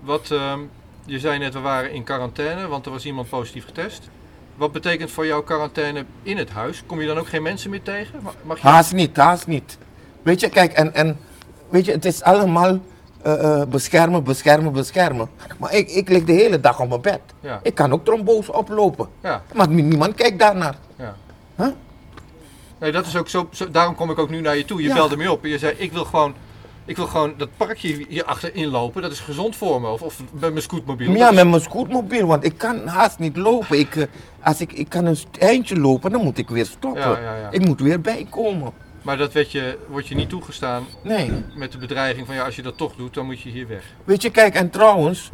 Wat, 0.00 0.30
ehm, 0.30 0.58
je 1.04 1.18
zei 1.18 1.38
net, 1.38 1.52
we 1.52 1.60
waren 1.60 1.92
in 1.92 2.04
quarantaine, 2.04 2.66
want 2.68 2.86
er 2.86 2.92
was 2.92 3.04
iemand 3.06 3.28
positief 3.28 3.64
getest. 3.64 4.08
Wat 4.62 4.72
betekent 4.72 5.10
voor 5.10 5.26
jou 5.26 5.44
quarantaine 5.44 6.04
in 6.22 6.36
het 6.36 6.50
huis? 6.50 6.82
Kom 6.86 7.00
je 7.00 7.06
dan 7.06 7.18
ook 7.18 7.28
geen 7.28 7.42
mensen 7.42 7.70
meer 7.70 7.82
tegen? 7.82 8.18
Ma- 8.22 8.30
Mag 8.42 8.60
je... 8.60 8.66
Haast 8.68 8.92
niet, 8.92 9.16
haast 9.16 9.46
niet. 9.46 9.78
Weet 10.22 10.40
je, 10.40 10.48
kijk, 10.48 10.72
en, 10.72 10.94
en 10.94 11.18
weet 11.68 11.84
je, 11.84 11.92
het 11.92 12.04
is 12.04 12.22
allemaal 12.22 12.78
eh, 13.22 13.60
eh, 13.60 13.68
beschermen, 13.68 14.24
beschermen, 14.24 14.72
beschermen. 14.72 15.28
Maar 15.58 15.74
ik, 15.74 15.90
ik 15.90 16.08
lig 16.08 16.24
de 16.24 16.32
hele 16.32 16.60
dag 16.60 16.80
op 16.80 16.88
mijn 16.88 17.00
bed. 17.00 17.20
Ja. 17.40 17.60
Ik 17.62 17.74
kan 17.74 17.92
ook 17.92 18.04
trombose 18.04 18.52
oplopen. 18.52 19.08
Ja, 19.22 19.42
Maar 19.54 19.68
ni- 19.68 19.82
niemand 19.82 20.14
kijkt 20.14 20.38
daarnaar. 20.38 20.74
ja. 20.96 21.14
Huh? 21.56 21.66
Nee, 22.78 22.92
dat 22.92 23.06
is 23.06 23.16
ook 23.16 23.28
zo, 23.28 23.48
zo- 23.50 23.70
daarom 23.70 23.94
kom 23.94 24.10
ik 24.10 24.18
ook 24.18 24.30
nu 24.30 24.40
naar 24.40 24.56
je 24.56 24.64
toe. 24.64 24.82
Je 24.82 24.92
belde 24.94 25.16
me 25.16 25.30
op 25.32 25.44
en 25.44 25.48
je 25.50 25.58
zei, 25.58 25.74
ik 25.76 25.92
wil 25.92 26.04
gewoon, 26.04 26.34
ik 26.84 26.96
wil 26.96 27.06
gewoon 27.06 27.34
dat 27.36 27.48
parkje 27.56 28.04
hier 28.08 28.24
achterin 28.24 28.66
lopen. 28.68 29.02
Dat 29.02 29.12
is 29.12 29.20
gezond 29.20 29.56
voor 29.56 29.80
me. 29.80 29.88
Of, 29.88 30.02
of 30.02 30.20
met 30.32 30.50
mijn 30.50 30.62
scootmobiel. 30.62 31.12
Ja, 31.14 31.30
met 31.30 31.48
mijn 31.48 31.60
scootmobiel, 31.62 32.26
want 32.26 32.44
ik 32.44 32.58
kan 32.58 32.86
haast 32.86 33.18
niet 33.18 33.36
lopen. 33.36 33.78
Ik, 33.78 33.96
eh, 33.96 34.04
als 34.42 34.60
ik, 34.60 34.72
ik 34.72 34.88
kan 34.88 35.04
een 35.06 35.16
eindje 35.38 35.78
lopen, 35.80 36.10
dan 36.12 36.22
moet 36.22 36.38
ik 36.38 36.48
weer 36.48 36.66
stoppen. 36.66 37.00
Ja, 37.02 37.18
ja, 37.20 37.36
ja. 37.36 37.50
Ik 37.50 37.66
moet 37.66 37.80
weer 37.80 38.00
bijkomen. 38.00 38.72
Maar 39.02 39.16
dat 39.16 39.32
werd 39.32 39.52
je, 39.52 39.78
wordt 39.88 40.06
je 40.08 40.14
niet 40.14 40.28
toegestaan 40.28 40.84
Nee. 41.02 41.30
met 41.54 41.72
de 41.72 41.78
bedreiging 41.78 42.26
van 42.26 42.34
ja, 42.34 42.44
als 42.44 42.56
je 42.56 42.62
dat 42.62 42.76
toch 42.76 42.94
doet, 42.96 43.14
dan 43.14 43.26
moet 43.26 43.40
je 43.40 43.48
hier 43.50 43.68
weg. 43.68 43.82
Weet 44.04 44.22
je, 44.22 44.30
kijk, 44.30 44.54
en 44.54 44.70
trouwens, 44.70 45.30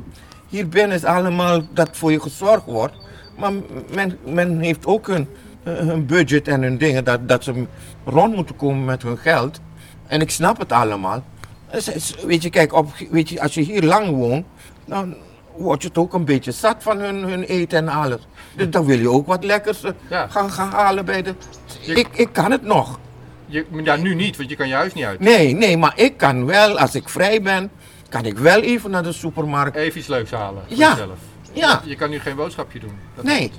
hier 0.48 0.68
binnen 0.68 0.96
is 0.96 1.04
allemaal 1.04 1.62
dat 1.74 1.88
voor 1.92 2.12
je 2.12 2.20
gezorgd 2.20 2.64
wordt. 2.64 2.94
Maar 3.38 3.52
men, 3.94 4.18
men 4.24 4.58
heeft 4.60 4.86
ook 4.86 5.08
een, 5.08 5.28
eh, 5.62 5.76
een 5.88 6.06
budget 6.06 6.48
en 6.48 6.62
hun 6.62 6.78
dingen, 6.78 7.04
dat, 7.04 7.28
dat 7.28 7.44
ze 7.44 7.66
rond 8.04 8.34
moeten 8.34 8.56
komen 8.56 8.84
met 8.84 9.02
hun 9.02 9.18
geld. 9.18 9.60
En 10.06 10.20
ik 10.20 10.30
snap 10.30 10.58
het 10.58 10.72
allemaal. 10.72 11.22
Dus, 11.70 11.88
is- 11.88 12.14
weet 12.24 12.42
je, 12.42 12.50
kijk, 12.50 12.72
op, 12.72 12.88
weet 13.10 13.28
je, 13.28 13.40
als 13.42 13.54
je 13.54 13.60
hier 13.60 13.82
lang 13.82 14.08
woont, 14.10 14.46
dan 14.84 15.14
word 15.58 15.82
je 15.82 15.88
het 15.88 15.98
ook 15.98 16.14
een 16.14 16.24
beetje 16.24 16.52
zat 16.52 16.76
van 16.78 16.98
hun, 16.98 17.22
hun 17.22 17.42
eten 17.42 17.78
en 17.78 17.88
alles. 17.88 18.20
Dus 18.56 18.70
dan 18.70 18.84
wil 18.84 18.98
je 18.98 19.10
ook 19.10 19.26
wat 19.26 19.44
lekkers 19.44 19.82
eh, 19.82 19.90
Ja. 20.10 20.26
gaan, 20.28 20.50
gaan 20.50 20.70
halen 20.70 21.04
bij 21.04 21.22
de... 21.22 21.34
Je- 21.80 21.94
Ik, 21.94 22.08
ik 22.12 22.32
kan 22.32 22.50
het 22.50 22.62
nog. 22.62 22.98
Je, 23.46 23.66
ja, 23.84 23.96
nu 23.96 24.14
niet, 24.14 24.36
want 24.36 24.50
je 24.50 24.56
kan 24.56 24.68
je 24.68 24.74
huis 24.74 24.94
niet 24.94 25.04
uit. 25.04 25.20
Nee, 25.20 25.54
nee, 25.54 25.76
maar 25.76 25.92
ik 25.96 26.16
kan 26.16 26.46
wel, 26.46 26.78
als 26.78 26.94
ik 26.94 27.08
vrij 27.08 27.42
ben, 27.42 27.70
kan 28.08 28.24
ik 28.24 28.38
wel 28.38 28.60
even 28.60 28.90
naar 28.90 29.02
de 29.02 29.12
supermarkt. 29.12 29.76
Even 29.76 29.98
iets 29.98 30.08
leuks 30.08 30.30
halen 30.30 30.62
voor 30.68 30.76
Ja. 30.76 30.90
jezelf. 30.90 31.18
Ja, 31.52 31.80
Je 31.84 31.94
kan 31.96 32.10
nu 32.10 32.18
geen 32.20 32.36
boodschapje 32.36 32.78
doen. 32.78 32.92
Dat 33.14 33.24
Nee. 33.24 33.52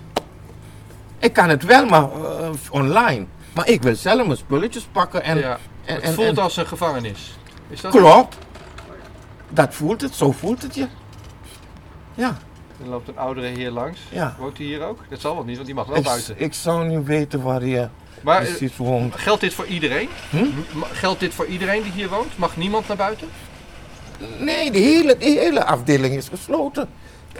ik 1.20 1.34
kan 1.34 1.50
het 1.50 1.64
wel, 1.64 1.86
maar 1.86 2.04
eh, 2.04 2.50
online. 2.72 3.26
Maar 3.54 3.68
ik 3.70 3.82
wil 3.84 3.96
zelf 3.96 4.26
mijn 4.26 4.38
spulletjes 4.38 4.88
pakken 4.92 5.24
en... 5.24 5.38
ja. 5.38 5.58
en, 5.86 5.96
Het 5.96 6.04
en- 6.04 6.14
voelt 6.14 6.38
en- 6.38 6.44
als 6.44 6.58
een 6.58 6.68
gevangenis. 6.68 7.38
Is 7.70 7.82
dat? 7.82 7.92
Klopt. 7.92 8.38
Dat 9.50 9.74
voelt 9.76 10.02
het, 10.02 10.16
zo 10.16 10.32
voelt 10.32 10.62
het 10.62 10.76
je. 10.76 10.88
Ja, 12.20 12.38
Er 12.84 12.90
loopt 12.90 13.08
een 13.08 13.18
oudere 13.18 13.48
heer 13.48 13.72
langs. 13.72 14.00
Ja. 14.12 14.36
Woont 14.40 14.58
hij 14.58 14.66
hier 14.66 14.84
ook? 14.84 15.00
Dat 15.10 15.20
zal 15.22 15.36
wel 15.36 15.44
niet, 15.44 15.54
want 15.56 15.66
die 15.66 15.76
mag 15.76 15.86
wel 15.88 15.98
ik, 15.98 16.04
buiten. 16.04 16.36
ik 16.38 16.54
zou 16.54 16.88
niet 16.88 17.06
weten 17.06 17.42
waar 17.42 17.66
je 17.66 17.88
Maar 18.24 18.42
eh, 18.42 18.48
precies 18.48 18.78
woont. 18.78 19.16
geldt 19.16 19.42
dit 19.42 19.54
voor 19.54 19.66
iedereen? 19.66 20.10
Hm? 20.30 20.46
Geldt 20.92 21.20
dit 21.20 21.34
voor 21.34 21.46
iedereen 21.46 21.84
die 21.84 21.92
hier 21.92 22.10
woont? 22.10 22.38
Mag 22.38 22.58
niemand 22.58 22.88
naar 22.88 22.98
buiten? 22.98 23.28
Nee, 24.40 24.72
die 24.72 24.84
hele, 24.84 25.18
die 25.18 25.38
hele 25.40 25.66
afdeling 25.66 26.16
is 26.16 26.28
gesloten. 26.28 26.90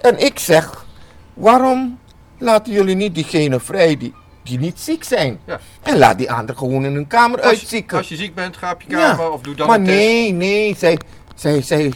En 0.02 0.20
ik 0.26 0.40
zeg, 0.40 0.86
waarom 1.34 2.00
laten 2.38 2.74
jullie 2.74 2.96
niet 2.96 3.16
diegenen 3.16 3.62
vrij 3.62 3.98
die, 3.98 4.14
die 4.44 4.60
niet 4.60 4.80
ziek 4.80 5.04
zijn? 5.04 5.40
Ja. 5.46 5.60
En 5.84 5.98
laat 5.98 6.18
die 6.18 6.32
anderen 6.32 6.58
gewoon 6.58 6.86
in 6.86 6.94
hun 6.94 7.08
kamer 7.08 7.38
Als 7.42 7.48
uitzieken. 7.48 7.98
als 7.98 8.10
je 8.10 8.16
ziek 8.16 8.36
bent, 8.36 8.58
ga 8.58 8.72
op 8.72 8.82
je 8.82 8.90
Ja. 8.90 9.10
kamer 9.10 9.32
of 9.32 9.42
doe 9.42 9.56
dan 9.56 9.68
maar 9.68 9.78
een 9.80 9.86
test. 9.86 9.98
nee, 9.98 10.32
nee, 10.32 10.76
zij, 10.78 10.98
zij, 11.36 11.62
zij, 11.62 11.94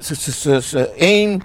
ze, 0.00 0.14
ze, 0.14 0.32
ze, 0.32 0.62
ze- 0.62 0.88
één, 0.90 1.42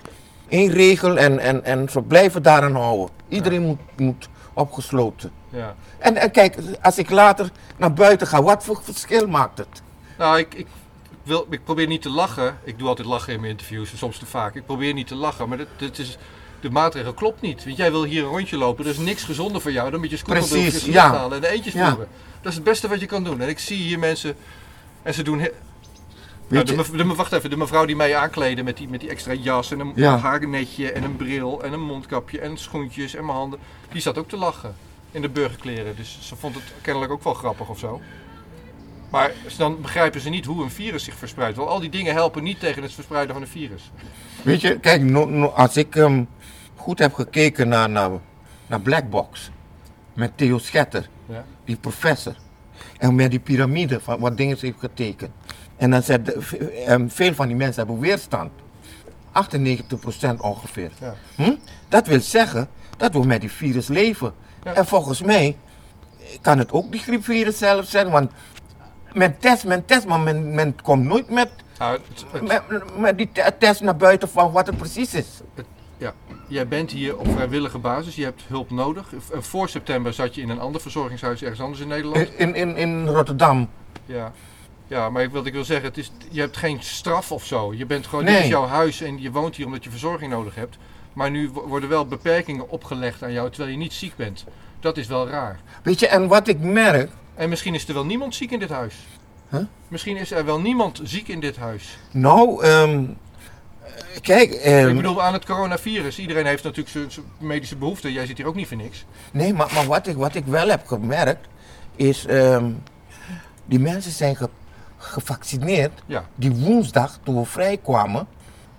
één 0.50 0.72
regel 0.72 1.18
en, 1.18 1.40
en, 1.40 1.64
en 1.64 1.90
ze 1.90 2.02
blijven 2.02 2.44
daaraan 2.44 2.76
houden. 2.76 3.10
Iedereen 3.28 3.62
moet, 3.62 3.80
moet 3.98 4.30
opgesloten. 4.54 5.32
Ja. 5.50 5.76
En, 5.98 6.16
en 6.16 6.32
kijk, 6.32 6.56
als 6.82 6.98
ik 6.98 7.10
later 7.10 7.50
naar 7.78 7.94
buiten 7.94 8.28
ga, 8.28 8.44
wat 8.44 8.64
voor 8.64 8.80
verschil 8.84 9.28
maakt 9.28 9.58
het? 9.58 9.82
Nou, 10.18 10.38
ik, 10.38 10.54
ik, 10.54 10.68
wil, 11.24 11.48
ik 11.50 11.64
probeer 11.64 11.88
niet 11.88 12.02
te 12.02 12.10
lachen. 12.10 12.58
Ik 12.64 12.80
doe 12.80 12.88
altijd 12.88 13.08
lachen 13.08 13.34
in 13.34 13.40
mijn 13.40 13.52
interviews, 13.52 13.98
soms 13.98 14.18
te 14.18 14.26
vaak. 14.26 14.56
Ik 14.56 14.66
probeer 14.66 14.94
niet 14.94 15.08
te 15.08 15.16
lachen, 15.16 15.50
maar 15.50 15.60
dit 15.78 16.00
is, 16.00 16.18
de 16.62 16.70
maatregel 16.70 17.14
klopt 17.14 17.42
niet. 17.42 17.64
Want 17.66 17.78
jij 17.78 17.92
wil 17.92 18.04
hier 18.04 18.24
een 18.24 18.30
rondje 18.30 18.58
lopen, 18.58 18.86
er 18.86 18.92
is 18.92 18.98
niks 18.98 19.24
gezonder 19.24 19.62
voor 19.62 19.72
jou 19.72 19.92
dan 19.92 20.00
met 20.00 20.10
je 20.10 20.18
frisse 20.18 20.92
ja. 20.92 21.14
halen 21.14 21.36
en 21.36 21.42
de 21.42 21.48
eentjes 21.48 21.74
Ja. 21.74 21.98
Dat 22.42 22.52
is 22.52 22.56
het 22.56 22.64
beste 22.64 22.88
wat 22.88 23.00
je 23.00 23.06
kan 23.06 23.24
doen. 23.24 23.42
En 23.42 23.50
ik 23.50 23.60
zie 23.60 23.78
hier 23.78 24.00
mensen, 24.00 24.36
en 25.02 25.14
ze 25.14 25.24
doen... 25.24 25.48
Nou, 26.50 26.66
de, 26.66 26.72
je- 26.72 26.78
mev- 26.78 26.90
de, 26.90 27.04
mev- 27.04 27.16
wacht 27.18 27.32
even, 27.32 27.50
de 27.50 27.58
mevrouw 27.58 27.86
die 27.86 27.96
mij 27.96 28.16
aankleden 28.16 28.66
met 28.66 28.78
die, 28.78 28.88
met 28.90 29.00
die 29.00 29.10
extra 29.10 29.34
jas 29.34 29.72
en 29.72 29.80
een 29.80 29.92
Ja. 29.96 30.18
haarnetje 30.18 30.92
en 30.92 31.04
een 31.04 31.16
bril 31.16 31.64
en 31.64 31.74
een 31.74 31.82
mondkapje 31.82 32.40
en 32.40 32.58
schoentjes 32.58 33.16
en 33.16 33.26
mijn 33.26 33.38
handen. 33.38 33.60
Die 33.92 34.02
zat 34.02 34.18
ook 34.18 34.30
te 34.30 34.38
lachen 34.38 34.76
in 35.12 35.22
de 35.22 35.30
burgerkleren. 35.30 35.96
Dus 35.96 36.18
ze 36.22 36.36
vond 36.36 36.56
het 36.56 36.64
kennelijk 36.82 37.12
ook 37.12 37.24
wel 37.24 37.34
grappig 37.34 37.70
of 37.70 37.80
zo. 37.80 38.02
Maar 39.10 39.32
dan 39.58 39.82
begrijpen 39.82 40.22
ze 40.22 40.30
niet 40.30 40.46
hoe 40.46 40.64
een 40.64 40.72
virus 40.72 41.04
zich 41.04 41.16
verspreidt. 41.16 41.58
Want 41.58 41.70
al 41.70 41.80
die 41.80 41.90
dingen 41.90 42.14
helpen 42.14 42.44
niet 42.44 42.60
tegen 42.60 42.82
het 42.84 42.94
verspreiden 42.94 43.34
van 43.34 43.44
een 43.44 43.50
virus. 43.50 43.92
Weet 44.42 44.62
je, 44.62 44.80
kijk, 44.80 45.02
no- 45.02 45.26
no- 45.26 45.48
als 45.48 45.78
ik 45.78 45.96
ehm, 45.96 46.24
goed 46.76 47.00
heb 47.00 47.14
gekeken 47.14 47.68
naar, 47.68 47.90
naar, 47.90 48.10
naar 48.68 48.82
Blackbox, 48.82 49.52
met 50.14 50.32
Theo 50.36 50.58
Schetter, 50.58 51.10
Ja. 51.26 51.46
die 51.66 51.76
professor, 51.76 52.36
en 52.98 53.16
met 53.16 53.30
die 53.32 53.40
piramide 53.40 54.00
van 54.00 54.20
wat 54.20 54.38
dingen 54.38 54.58
ze 54.58 54.66
heeft 54.66 54.80
getekend. 54.80 55.32
En 55.80 55.92
dan 55.92 56.02
ehm, 56.02 57.08
veel 57.08 57.34
van 57.34 57.48
die 57.48 57.56
mensen 57.56 57.86
hebben 57.86 58.00
weerstand. 58.00 58.52
98% 59.32 60.40
ongeveer. 60.40 60.92
Ja. 61.00 61.16
Hm? 61.36 61.56
Dat 61.90 62.08
wil 62.08 62.20
zeggen 62.20 62.70
dat 62.98 63.14
we 63.14 63.26
met 63.26 63.42
die 63.42 63.52
virus 63.52 63.88
leven. 63.88 64.34
Ja. 64.64 64.74
En 64.74 64.86
volgens 64.86 65.22
mij 65.22 65.58
kan 66.42 66.58
het 66.58 66.72
ook 66.72 66.92
die 66.92 67.00
griepvirus 67.02 67.58
zelf 67.58 67.86
zijn, 67.86 68.10
want 68.10 68.32
men 69.14 69.38
test, 69.40 69.66
men 69.66 69.86
test, 69.86 70.08
maar 70.08 70.20
men, 70.20 70.54
men 70.56 70.82
komt 70.82 71.04
nooit 71.04 71.30
met, 71.30 71.50
Nou, 71.80 72.00
het- 72.08 72.26
het- 72.32 72.48
met, 72.48 72.98
met 73.00 73.18
die 73.18 73.30
te- 73.32 73.54
test 73.60 73.82
naar 73.82 73.96
buiten 73.98 74.30
van 74.30 74.52
wat 74.52 74.68
het 74.68 74.78
precies 74.78 75.14
is. 75.14 75.28
ja. 75.98 76.14
Jij 76.48 76.68
bent 76.68 76.92
hier 76.92 77.18
op 77.18 77.32
vrijwillige 77.32 77.78
basis. 77.78 78.16
Je 78.16 78.24
hebt 78.24 78.42
hulp 78.48 78.70
nodig. 78.72 79.14
En 79.34 79.44
Voor 79.44 79.70
september 79.70 80.14
zat 80.14 80.36
je 80.36 80.42
in 80.42 80.50
een 80.50 80.60
ander 80.60 80.82
verzorgingshuis 80.82 81.42
ergens 81.42 81.62
anders 81.62 81.80
in 81.82 81.88
Nederland. 81.88 82.30
In, 82.38 82.56
in, 82.56 82.76
in 82.78 83.08
Rotterdam. 83.08 83.70
Ja. 84.06 84.32
Ja, 84.90 85.10
maar 85.10 85.24
ik 85.24 85.32
wil, 85.32 85.46
ik 85.46 85.54
wil 85.54 85.64
zeggen, 85.66 85.88
het 85.88 85.98
is, 85.98 86.12
je 86.30 86.40
hebt 86.40 86.58
geen 86.58 86.78
straf 86.82 87.32
of 87.32 87.46
zo. 87.46 87.74
Je 87.74 87.86
bent 87.86 88.08
gewoon, 88.08 88.24
Nee. 88.24 88.34
dit 88.36 88.44
is 88.44 88.50
jouw 88.50 88.66
huis 88.66 89.02
en 89.02 89.22
je 89.22 89.32
woont 89.32 89.56
hier 89.56 89.66
omdat 89.66 89.84
je 89.84 89.90
verzorging 89.90 90.32
nodig 90.32 90.56
hebt. 90.56 90.78
Maar 91.14 91.32
nu 91.32 91.50
wo- 91.54 91.68
worden 91.68 91.90
wel 91.90 92.06
beperkingen 92.08 92.70
opgelegd 92.70 93.24
aan 93.24 93.32
jou 93.34 93.50
terwijl 93.50 93.72
je 93.72 93.78
niet 93.78 93.94
ziek 93.94 94.16
bent. 94.16 94.44
Dat 94.80 94.98
is 94.98 95.08
wel 95.08 95.28
raar. 95.30 95.60
Weet 95.84 96.00
je, 96.00 96.08
en 96.08 96.28
wat 96.28 96.48
ik 96.48 96.60
merk, 96.60 97.10
En 97.36 97.50
misschien 97.50 97.76
is 97.76 97.88
er 97.88 97.94
wel 97.94 98.06
niemand 98.06 98.36
ziek 98.36 98.52
in 98.52 98.60
dit 98.60 98.70
huis. 98.70 98.96
Huh? 99.50 99.62
Misschien 99.88 100.18
is 100.18 100.32
er 100.32 100.46
wel 100.46 100.60
niemand 100.60 101.00
ziek 101.04 101.28
in 101.28 101.40
dit 101.40 101.58
huis. 101.58 101.98
nou, 102.12 102.64
ehm, 102.64 103.04
kijk, 104.22 104.52
ehm, 104.52 104.88
ik 104.90 104.96
bedoel, 104.96 105.22
aan 105.24 105.34
het 105.34 105.46
coronavirus. 105.46 106.20
Iedereen 106.20 106.46
heeft 106.46 106.64
natuurlijk 106.64 106.90
zijn- 106.90 107.26
medische 107.38 107.76
behoeften. 107.76 108.12
Jij 108.12 108.26
zit 108.26 108.38
hier 108.38 108.46
ook 108.48 108.56
niet 108.56 108.68
voor 108.68 108.78
niks. 108.78 109.06
nee, 109.32 109.54
maar, 109.54 109.72
maar 109.74 109.86
wat, 109.86 110.08
ik, 110.08 110.16
wat 110.16 110.36
ik 110.36 110.46
wel 110.46 110.68
heb 110.70 110.88
gemerkt, 110.88 111.48
is, 111.96 112.26
ehm, 112.26 112.72
die 113.66 113.80
mensen 113.80 114.12
zijn 114.12 114.36
ge- 114.36 114.50
gevaccineerd 115.00 115.92
Ja. 116.06 116.24
die 116.36 116.52
woensdag 116.52 117.20
toen 117.24 117.40
we 117.40 117.46
vrijkwamen, 117.46 118.28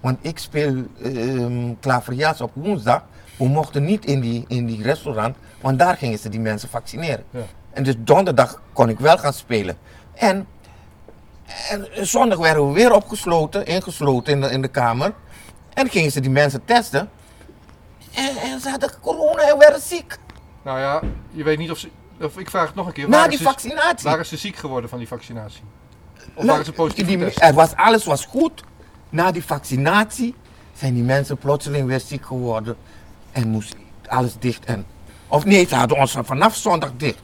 want 0.01 0.19
ik 0.21 0.39
speel 0.39 0.85
klaverjas 1.81 2.41
op 2.41 2.51
woensdag, 2.55 3.03
we 3.37 3.49
mochten 3.49 3.85
niet 3.85 4.05
in 4.05 4.21
die, 4.21 4.45
in 4.49 4.67
die 4.67 4.83
restaurant, 4.83 5.37
want 5.61 5.79
daar 5.79 5.97
gingen 5.97 6.19
ze 6.19 6.29
die 6.29 6.41
mensen 6.41 6.69
vaccineren. 6.69 7.25
Ja. 7.31 7.41
En 7.71 7.83
dus 7.83 7.95
donderdag 7.99 8.61
kon 8.73 8.89
ik 8.89 8.99
wel 8.99 9.19
gaan 9.19 9.33
spelen. 9.33 9.79
En, 10.15 10.47
en 11.71 11.87
zondag 12.07 12.39
werden 12.39 12.67
we 12.67 12.73
weer 12.73 12.93
opgesloten, 12.93 13.67
ingesloten 13.67 14.33
in 14.33 14.41
de, 14.41 14.51
in 14.51 14.63
de 14.63 14.69
kamer. 14.69 15.13
En 15.75 15.89
gingen 15.91 16.11
ze 16.11 16.21
die 16.21 16.31
mensen 16.31 16.65
testen. 16.65 17.11
En, 18.15 18.37
en 18.37 18.61
ze 18.61 18.71
hadden 18.71 18.91
corona 19.01 19.43
en 19.43 19.59
werden 19.59 19.81
ziek. 19.81 20.19
Nou 20.63 20.79
ja, 20.79 21.01
je 21.31 21.43
weet 21.45 21.59
niet 21.59 21.71
of 21.71 21.79
ze... 21.79 21.91
Of 22.21 22.39
ik 22.39 22.51
vraag 22.51 22.67
het 22.67 22.75
nog 22.75 22.87
een 22.87 22.93
keer. 22.93 23.09
Na 23.09 23.29
die 23.29 23.41
vaccinatie. 23.43 24.09
Waren 24.11 24.27
ze 24.27 24.37
ziek 24.37 24.57
geworden 24.57 24.91
van 24.91 24.99
die 24.99 25.09
vaccinatie? 25.09 25.63
Of 26.27 26.35
Nou, 26.35 26.47
waren 26.47 26.65
ze 26.65 26.73
positief 26.73 27.07
die- 27.07 27.35
er 27.41 27.55
was, 27.55 27.77
alles 27.77 28.05
was 28.05 28.25
goed. 28.25 28.63
Na 29.09 29.31
die 29.33 29.45
vaccinatie 29.45 30.35
zijn 30.75 30.95
die 30.95 31.03
mensen 31.03 31.37
plotseling 31.37 31.87
weer 31.87 32.01
ziek 32.01 32.27
geworden. 32.27 32.77
En 33.33 33.49
moest 33.49 33.75
alles 34.07 34.35
dicht. 34.39 34.65
En, 34.65 34.87
of 35.29 35.45
nee, 35.45 35.67
ze 35.67 35.75
hadden 35.75 35.99
ons 35.99 36.17
vanaf 36.23 36.57
zondag 36.57 36.91
dicht. 36.97 37.19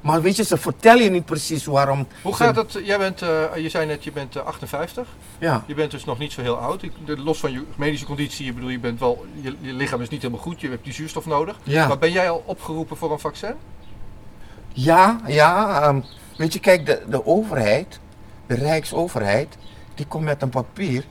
Maar 0.00 0.22
weet 0.22 0.36
je, 0.36 0.44
ze 0.44 0.56
vertellen 0.56 1.04
je 1.04 1.10
niet 1.10 1.24
precies 1.24 1.64
waarom. 1.64 2.06
Hoe 2.22 2.36
ze- 2.36 2.42
gaat 2.42 2.56
het? 2.56 2.78
Jij 2.84 2.98
bent, 2.98 3.22
eh, 3.22 3.44
je 3.56 3.68
zei 3.68 3.86
net, 3.86 4.04
je 4.04 4.12
bent 4.12 4.36
eh, 4.36 4.44
58. 4.44 5.06
Ja. 5.38 5.62
Je 5.66 5.74
bent 5.74 5.90
dus 5.90 6.04
nog 6.04 6.18
niet 6.18 6.32
zo 6.32 6.40
heel 6.42 6.56
oud. 6.56 6.82
Ik, 6.82 6.92
los 7.06 7.38
van 7.38 7.52
je 7.52 7.62
medische 7.76 8.06
conditie, 8.06 8.46
ik 8.46 8.54
bedoel, 8.54 8.70
je, 8.70 8.78
bent 8.78 9.00
wel, 9.00 9.26
je, 9.40 9.54
je 9.60 9.72
lichaam 9.72 10.00
is 10.00 10.08
niet 10.08 10.22
helemaal 10.22 10.42
goed. 10.42 10.60
Je 10.60 10.68
hebt 10.68 10.84
die 10.84 10.92
zuurstof 10.92 11.26
nodig. 11.26 11.56
Ja. 11.62 11.86
Maar 11.88 11.98
ben 11.98 12.12
jij 12.12 12.30
al 12.30 12.42
opgeroepen 12.46 12.96
voor 12.96 13.12
een 13.12 13.18
vaccin? 13.18 13.54
Ja, 14.72 15.20
ja. 15.26 15.80
ehm, 15.82 16.00
weet 16.36 16.52
je, 16.52 16.58
kijk, 16.60 16.86
de, 16.86 17.02
de 17.08 17.26
overheid, 17.26 17.98
de 18.48 18.54
Rijksoverheid, 18.54 19.56
die 19.94 20.06
komt 20.06 20.24
met 20.24 20.42
een 20.42 20.48
papier. 20.48 21.04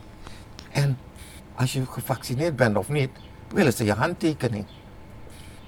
En 0.72 0.98
als 1.56 1.74
je 1.74 1.86
gevaccineerd 1.86 2.56
bent 2.56 2.78
of 2.78 2.90
niet, 2.90 3.10
willen 3.48 3.74
ze 3.74 3.84
je 3.84 3.94
handtekening. 3.94 4.66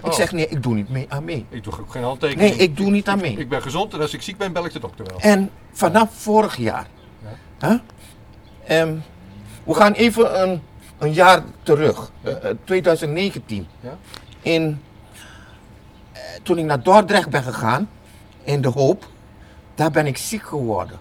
Oh. 0.01 0.07
Ik 0.07 0.13
zeg 0.13 0.31
nee, 0.31 0.47
ik 0.47 0.63
doe 0.63 0.73
niet 0.73 0.89
mee 0.89 1.05
aan 1.09 1.23
mee. 1.23 1.45
Ik 1.49 1.63
doe 1.63 1.79
ook 1.79 1.91
geen 1.91 2.03
handtekening. 2.03 2.49
Nee, 2.49 2.59
ik 2.59 2.77
doe 2.77 2.91
niet 2.91 3.07
aan 3.07 3.19
mee. 3.19 3.37
ik 3.37 3.49
ben 3.49 3.61
gezond 3.61 3.93
en 3.93 3.99
als 3.99 4.13
ik 4.13 4.21
ziek 4.21 4.37
ben, 4.37 4.53
bel 4.53 4.65
ik 4.65 4.73
de 4.73 4.79
dokter 4.79 5.05
wel. 5.05 5.19
En 5.19 5.49
vanaf 5.71 6.13
vorig 6.13 6.57
jaar, 6.57 6.87
hè, 7.57 7.75
ehm, 8.65 8.95
we 9.63 9.73
gaan 9.73 9.93
even 9.93 10.41
een, 10.41 10.61
een 10.97 11.13
jaar 11.13 11.43
terug, 11.63 12.11
eh, 12.21 12.49
eh, 12.49 12.57
2019. 12.63 13.67
Ja? 13.79 13.97
In, 14.41 14.81
eh, 16.11 16.21
toen 16.43 16.57
ik 16.57 16.65
naar 16.65 16.83
Dordrecht 16.83 17.29
ben 17.29 17.43
gegaan, 17.43 17.89
in 18.43 18.61
de 18.61 18.69
hoop, 18.69 19.07
daar 19.75 19.91
ben 19.91 20.05
ik 20.05 20.17
ziek 20.17 20.43
geworden. 20.43 20.99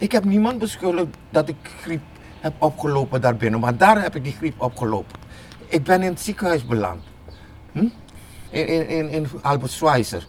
Ik 0.00 0.12
heb 0.12 0.24
niemand 0.24 0.58
beschuldigd 0.58 1.16
dat 1.30 1.48
ik 1.48 1.56
griep 1.80 2.02
heb 2.40 2.52
opgelopen 2.58 3.20
daarbinnen, 3.20 3.60
maar 3.60 3.76
daar 3.76 4.02
heb 4.02 4.16
ik 4.16 4.24
die 4.24 4.32
griep 4.32 4.60
opgelopen. 4.60 5.18
Ik 5.66 5.84
ben 5.84 6.02
in 6.02 6.10
het 6.10 6.20
ziekenhuis 6.20 6.66
beland. 6.66 7.02
Hm? 7.72 7.88
In, 8.50 8.88
in, 8.88 9.08
in, 9.08 9.28
Albert 9.42 9.70
Schweitzer 9.70 10.26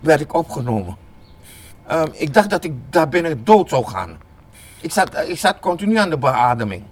werd 0.00 0.20
ik 0.20 0.34
opgenomen. 0.34 0.96
Ehm, 1.86 2.08
ik 2.12 2.34
dacht 2.34 2.50
dat 2.50 2.64
ik 2.64 2.72
daar 2.90 3.08
binnen 3.08 3.44
dood 3.44 3.68
zou 3.68 3.86
gaan. 3.86 4.18
Ik 4.80 4.92
zat, 4.92 5.28
ik 5.28 5.38
zat 5.38 5.58
continu 5.60 5.96
aan 5.96 6.10
de 6.10 6.18
beademing. 6.18 6.82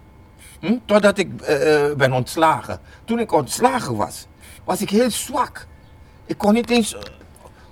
Hm? 0.60 0.78
Totdat 0.84 1.18
ik 1.18 1.40
eh, 1.40 1.94
ben 1.96 2.12
ontslagen. 2.12 2.80
Toen 3.04 3.18
ik 3.18 3.32
ontslagen 3.32 3.96
was, 3.96 4.26
was 4.64 4.80
ik 4.80 4.90
heel 4.90 5.10
zwak. 5.10 5.66
Ik 6.26 6.38
kon 6.38 6.52
niet 6.52 6.70
eens 6.70 6.96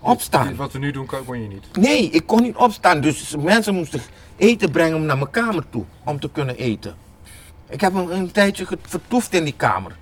opstaan. 0.01 0.57
Wat 0.57 0.73
we 0.73 0.79
nu 0.79 0.91
doen, 0.91 1.07
kon 1.07 1.43
je 1.43 1.49
niet. 1.49 1.77
Nee, 1.77 2.11
ik 2.11 2.27
kon 2.27 2.43
niet 2.43 2.57
opstaan. 2.57 3.01
Dus 3.01 3.37
mensen 3.37 3.75
moesten 3.75 4.01
eten 4.37 4.71
brengen 4.71 5.07
naar 5.07 5.19
mijn 5.19 5.31
kamer 5.31 5.65
toe 5.71 5.85
om 6.05 6.21
te 6.21 6.31
kunnen 6.31 6.57
eten. 6.57 6.95
Ik 7.69 7.81
heb 7.81 7.95
een, 7.95 8.15
een 8.15 8.33
tijdje 8.33 8.67
vertoefd 8.83 9.35
in 9.35 9.45
die 9.45 9.57
kamer. 9.57 9.97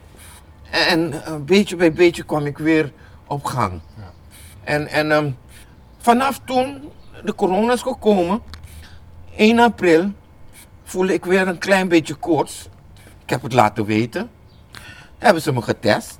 En 0.71 1.25
eh, 1.25 1.35
beetje 1.45 1.77
bij 1.77 1.93
beetje 1.93 2.23
kwam 2.23 2.47
ik 2.47 2.59
weer 2.59 2.93
op 3.27 3.45
gang. 3.45 3.81
Ja. 3.97 4.13
En, 4.65 4.87
en 4.87 5.13
ehm, 5.13 5.31
vanaf 5.99 6.41
toen 6.45 6.91
de 7.25 7.35
corona 7.35 7.73
is 7.73 7.83
gekomen, 7.83 8.43
1 9.37 9.59
april, 9.59 10.13
voelde 10.85 11.13
ik 11.13 11.25
weer 11.25 11.49
een 11.49 11.59
klein 11.59 11.89
beetje 11.89 12.15
koorts. 12.15 12.69
Ik 13.23 13.31
heb 13.31 13.43
het 13.43 13.53
laten 13.53 13.85
weten. 13.85 14.31
Hebben 15.19 15.43
ze 15.43 15.53
me 15.53 15.63
getest. 15.63 16.17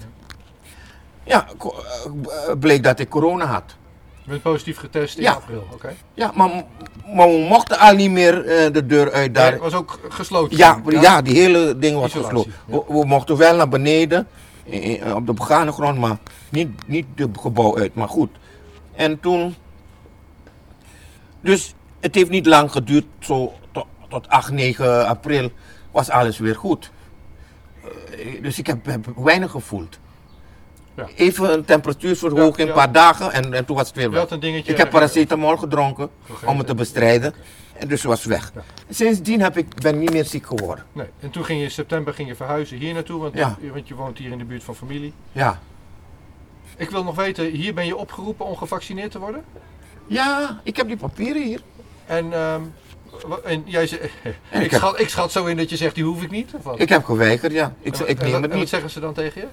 Ja, 1.29 1.47
ko- 1.59 1.75
eh, 1.79 2.53
bleek 2.59 2.83
dat 2.83 2.99
ik 2.99 3.09
corona 3.09 3.45
had. 3.45 3.77
Je 4.23 4.31
bent 4.31 4.43
positief 4.43 4.79
getest 4.79 5.17
in 5.17 5.23
Ja. 5.23 5.33
april, 5.33 5.67
oké. 5.73 5.95
Ja, 6.15 6.31
maar, 6.35 6.65
maar 7.15 7.29
we 7.29 7.47
mochten 7.49 7.79
al 7.79 7.95
niet 7.95 8.11
meer 8.11 8.45
eh, 8.47 8.73
de 8.73 8.87
deur 8.87 9.13
uit 9.13 9.35
daar. 9.35 9.53
Het 9.53 9.61
was 9.61 9.75
ook 9.75 9.99
gesloten. 10.09 10.57
Ja, 10.57 10.81
ja, 10.89 11.23
die 11.23 11.35
hele 11.35 11.79
ding 11.79 11.97
was 12.01 12.07
Isolatie, 12.15 12.37
gesloten. 12.37 12.53
ja. 12.67 12.77
We, 12.95 12.99
we 13.01 13.07
mochten 13.07 13.37
wel 13.37 13.57
naar 13.57 13.69
beneden, 13.69 14.29
eh, 14.71 15.03
eh, 15.09 15.15
op 15.15 15.27
de 15.27 15.33
begane 15.33 15.73
grond, 15.73 15.99
maar 15.99 16.17
niet, 16.49 16.69
niet 16.89 17.07
het 17.15 17.39
gebouw 17.41 17.79
uit. 17.79 17.95
Maar 17.95 18.09
goed. 18.09 18.31
En 18.95 19.21
toen. 19.21 19.55
Dus 21.41 21.75
het 22.01 22.15
heeft 22.15 22.31
niet 22.31 22.47
lang 22.47 22.73
geduurd, 22.73 23.07
zo 23.19 23.53
tot, 23.73 23.87
tot 24.09 24.29
8, 24.29 24.51
9 24.51 25.07
april 25.07 25.51
was 25.91 26.11
alles 26.11 26.39
weer 26.39 26.57
goed. 26.57 26.91
Eh, 27.83 28.43
dus 28.43 28.59
ik 28.59 28.67
heb, 28.67 28.87
heb 28.87 29.07
weinig 29.17 29.51
gevoeld. 29.51 29.99
Ja. 30.99 31.09
Even 31.15 31.53
een 31.53 31.65
temperatuurverhoging, 31.65 32.57
Ja, 32.57 32.63
ja. 32.65 32.69
een 32.71 32.75
paar 32.77 32.93
dagen 32.93 33.33
en, 33.33 33.55
en 33.55 33.65
toen 33.65 33.77
was 33.77 33.87
het 33.87 33.97
weer 33.97 34.11
weg. 34.11 34.29
dingetje. 34.29 34.73
Ik 34.73 34.79
heb 34.79 34.91
paracetamol 34.91 35.57
gedronken 35.57 36.11
om 36.45 36.59
het 36.59 36.67
te 36.67 36.75
bestrijden. 36.75 37.35
En 37.77 37.89
dus 37.89 37.99
het 38.03 38.09
was 38.11 38.25
weg. 38.25 38.53
Sindsdien 38.91 39.41
heb 39.41 39.57
ik, 39.57 39.67
ben 39.83 39.95
ik 39.95 40.01
niet 40.01 40.13
meer 40.13 40.25
ziek 40.25 40.47
geworden. 40.47 40.85
Nee. 40.93 41.07
En 41.21 41.31
toen 41.31 41.45
ging 41.45 41.59
je 41.59 41.65
in 41.65 41.71
september 41.71 42.15
ging 42.15 42.29
je 42.29 42.35
verhuizen 42.35 42.77
hier 42.79 42.95
naartoe, 42.95 43.21
want, 43.21 43.35
want 43.73 43.89
je 43.89 43.95
woont 43.95 44.19
hier 44.19 44.31
in 44.31 44.39
de 44.39 44.45
buurt 44.45 44.65
van 44.65 44.75
familie. 44.77 45.13
Ja. 45.33 45.61
Ik 46.77 46.91
wil 46.91 47.05
nog 47.05 47.15
weten, 47.17 47.45
hier 47.51 47.75
ben 47.75 47.87
je 47.87 47.97
opgeroepen 47.97 48.47
om 48.47 48.57
gevaccineerd 48.57 49.11
te 49.11 49.19
worden? 49.19 49.45
Ja, 50.07 50.61
ik 50.63 50.77
heb 50.77 50.87
die 50.87 50.97
papieren 50.97 51.43
hier. 51.43 51.61
En, 52.07 52.33
ehm, 52.33 52.61
wa- 53.27 53.39
en 53.45 53.63
jij 53.67 53.89
En 54.51 54.61
ik, 54.61 54.71
ik 54.73 54.73
schat, 54.79 55.01
ik 55.01 55.09
schat 55.09 55.33
zo 55.33 55.45
in 55.45 55.57
dat 55.57 55.71
je 55.71 55.77
zegt, 55.77 55.95
die 55.95 56.05
hoef 56.05 56.23
ik 56.23 56.31
niet. 56.31 56.51
Of 56.55 56.63
wat? 56.63 56.81
Ik 56.81 56.89
heb 56.89 57.05
geweigerd, 57.05 57.53
ja. 57.53 57.75
Ik, 57.81 57.97
En- 57.99 58.09
ik 58.09 58.19
neem 58.21 58.33
het 58.35 58.43
en 58.45 58.49
wat 58.49 58.59
niet. 58.59 58.69
zeggen 58.69 58.91
ze 58.91 59.01
dan 59.01 59.15
tegen 59.15 59.41
je? 59.41 59.47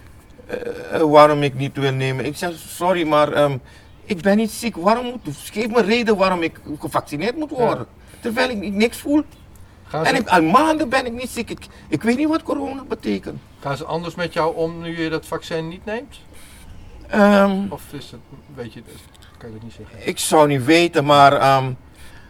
Eh, 0.47 1.01
waarom 1.01 1.43
ik 1.43 1.53
niet 1.53 1.77
wil 1.77 1.91
nemen. 1.93 2.25
Ik 2.25 2.37
zeg, 2.37 2.51
sorry, 2.55 3.07
maar 3.07 3.31
ehm, 3.31 3.57
ik 4.05 4.21
ben 4.21 4.37
niet 4.37 4.51
ziek. 4.51 4.75
Waarom 4.75 5.05
moet, 5.05 5.35
geef 5.51 5.67
me 5.67 5.81
reden 5.81 6.17
waarom 6.17 6.41
ik 6.41 6.59
gevaccineerd 6.79 7.35
moet 7.35 7.49
worden. 7.49 7.85
Terwijl 8.19 8.49
ik 8.49 8.73
niks 8.73 8.97
voel. 8.97 9.23
Gaan 9.87 10.05
En 10.05 10.15
ik, 10.15 10.27
al 10.27 10.41
maanden 10.43 10.89
ben 10.89 11.05
ik 11.05 11.13
niet 11.13 11.29
ziek. 11.29 11.49
Ik, 11.49 11.67
ik 11.87 12.03
weet 12.03 12.17
niet 12.17 12.27
wat 12.27 12.43
corona 12.43 12.83
betekent. 12.83 13.39
gaan 13.59 13.77
ze 13.77 13.85
anders 13.85 14.15
met 14.15 14.33
jou 14.33 14.55
om 14.55 14.81
nu 14.81 15.01
je 15.01 15.09
dat 15.09 15.25
vaccin 15.25 15.67
niet 15.67 15.85
neemt? 15.85 16.15
Ehm, 17.07 17.65
Of 17.69 17.81
is 17.91 18.11
het, 18.11 18.19
weet 18.55 18.73
je, 18.73 18.81
kan 19.37 19.49
je 19.49 19.55
dat 19.55 19.63
niet 19.63 19.73
zeggen? 19.73 20.07
ik 20.07 20.19
zou 20.19 20.47
niet 20.47 20.65
weten, 20.65 21.05
maar 21.05 21.33
ehm, 21.33 21.71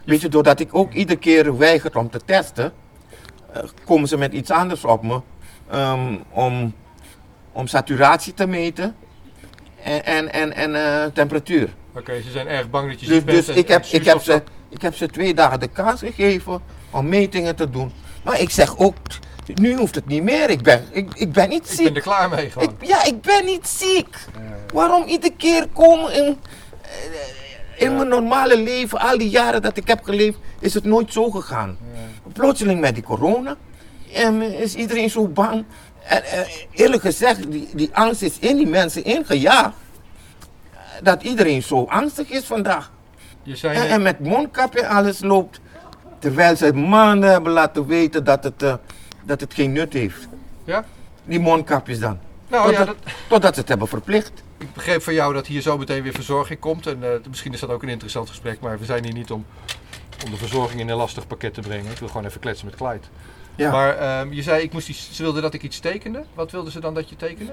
weet 0.05 0.21
je, 0.21 0.29
doordat 0.29 0.59
ik 0.59 0.75
ook 0.75 0.93
iedere 0.93 1.19
keer 1.19 1.57
weiger 1.57 1.97
om 1.97 2.09
te 2.09 2.19
testen, 2.25 2.73
eh, 3.51 3.63
komen 3.85 4.07
ze 4.07 4.17
met 4.17 4.33
iets 4.33 4.51
anders 4.51 4.85
op 4.85 5.03
me. 5.03 5.21
Om, 6.31 6.73
om 7.55 7.67
saturatie 7.67 8.33
te 8.33 8.47
meten 8.47 8.95
en, 9.83 10.05
en, 10.05 10.31
en, 10.33 10.53
en 10.53 10.75
eh, 10.75 11.05
temperatuur. 11.13 11.69
Oké, 11.95 12.21
ze 12.21 12.31
zijn 12.31 12.47
erg 12.47 12.69
bang 12.69 12.89
dat 12.91 12.99
je 12.99 13.05
Dus, 13.05 13.15
ziek 13.15 13.25
bent. 13.25 13.45
dus 13.45 13.55
ik, 13.55 13.67
heb, 13.67 13.85
ik, 13.85 14.05
heb 14.05 14.21
ze, 14.21 14.43
ik 14.69 14.81
heb 14.81 14.95
ze 14.95 15.07
twee 15.07 15.33
dagen 15.33 15.59
de 15.59 15.67
kans 15.67 15.99
gegeven 15.99 16.61
om 16.91 17.09
metingen 17.09 17.55
te 17.55 17.69
doen. 17.69 17.91
Maar 18.23 18.39
ik 18.41 18.49
zeg 18.49 18.77
ook, 18.77 18.95
nu 19.53 19.75
hoeft 19.75 19.95
het 19.95 20.07
niet 20.07 20.23
meer. 20.23 20.49
Ik 20.49 20.61
ben, 20.61 20.83
ik, 20.91 21.13
ik 21.13 21.31
ben 21.31 21.49
niet 21.49 21.69
Ik 21.69 21.75
ziek. 21.75 21.85
ben 21.85 21.95
er 21.95 22.01
klaar 22.01 22.29
mee 22.29 22.49
gewoon. 22.49 22.75
Ik, 22.79 22.87
ja, 22.87 23.03
ik 23.05 23.21
ben 23.21 23.45
niet 23.45 23.67
ziek. 23.67 24.07
Ja. 24.33 24.41
Waarom 24.73 25.03
iedere 25.07 25.33
keer 25.37 25.67
komen 25.73 26.13
in, 26.13 26.37
eh, 26.81 27.83
in 27.85 27.95
mijn 27.95 28.07
normale 28.07 28.57
leven, 28.59 28.99
al 28.99 29.17
die 29.17 29.29
jaren 29.29 29.61
dat 29.61 29.77
ik 29.77 29.87
heb 29.87 30.03
geleefd, 30.03 30.37
is 30.59 30.73
het 30.73 30.83
nooit 30.83 31.13
zo 31.13 31.29
gegaan. 31.29 31.77
Ja. 31.93 32.31
Plotseling 32.33 32.79
met 32.79 32.93
die 32.93 33.03
corona 33.03 33.55
en 34.13 34.41
is 34.41 34.75
iedereen 34.75 35.09
zo 35.09 35.27
bang. 35.27 35.65
En 36.07 36.23
eh, 36.23 36.39
eerlijk 36.71 37.01
gezegd, 37.01 37.51
die, 37.51 37.69
die 37.73 37.89
angst 37.93 38.21
is 38.21 38.39
in 38.39 38.57
die 38.57 38.67
mensen 38.67 39.03
ingejaagd. 39.03 39.75
Dat 41.01 41.23
iedereen 41.23 41.63
zo 41.63 41.85
angstig 41.85 42.29
is 42.29 42.43
vandaag. 42.43 42.91
Je 43.43 43.55
zei 43.55 43.87
En, 43.87 44.01
met 44.01 44.19
mondkapje 44.19 44.81
en 44.81 44.89
alles 44.89 45.21
loopt. 45.21 45.59
Terwijl 46.19 46.55
ze 46.55 46.73
maanden 46.73 47.29
hebben 47.29 47.51
laten 47.51 47.85
weten 47.87 48.23
dat 48.23 48.43
het, 48.43 48.63
eh, 48.63 48.73
dat 49.23 49.41
het 49.41 49.53
geen 49.53 49.71
nut 49.71 49.93
heeft. 49.93 50.27
ja? 50.63 50.85
Die 51.23 51.39
mondkapjes 51.39 51.99
dan. 51.99 52.19
Nou 52.47 52.71
ja, 52.71 52.77
totdat, 52.77 52.95
dat, 53.03 53.13
totdat 53.27 53.53
ze 53.53 53.59
het 53.59 53.69
hebben 53.69 53.87
verplicht. 53.87 54.31
ik 54.57 54.73
begreep 54.73 55.01
van 55.01 55.13
jou 55.13 55.33
dat 55.33 55.47
hier 55.47 55.61
zo 55.61 55.77
meteen 55.77 56.03
weer 56.03 56.13
verzorging 56.13 56.59
komt. 56.59 56.87
En 56.87 57.03
eh, 57.03 57.09
misschien 57.29 57.53
is 57.53 57.59
dat 57.59 57.69
ook 57.69 57.83
een 57.83 57.89
interessant 57.89 58.29
gesprek, 58.29 58.59
maar 58.59 58.79
we 58.79 58.85
zijn 58.85 59.03
hier 59.03 59.13
niet 59.13 59.31
om, 59.31 59.45
om 60.25 60.31
de 60.31 60.37
verzorging 60.37 60.79
in 60.79 60.89
een 60.89 60.97
lastig 60.97 61.27
pakket 61.27 61.53
te 61.53 61.61
brengen. 61.61 61.91
Ik 61.91 61.97
wil 61.97 62.07
gewoon 62.07 62.25
even 62.25 62.39
kletsen 62.39 62.65
met 62.65 62.75
Clyde. 62.75 63.07
Ja. 63.55 63.71
Maar 63.71 63.97
ehm, 63.97 64.33
je 64.33 64.41
zei, 64.41 64.63
ik 64.63 64.73
moest 64.73 64.89
iets, 64.89 65.09
ze 65.11 65.23
wilden 65.23 65.41
dat 65.41 65.53
ik 65.53 65.63
iets 65.63 65.79
tekende. 65.79 66.23
Wat 66.33 66.51
wilden 66.51 66.71
ze 66.71 66.79
dan 66.79 66.93
dat 66.93 67.09
je 67.09 67.15
tekende? 67.15 67.51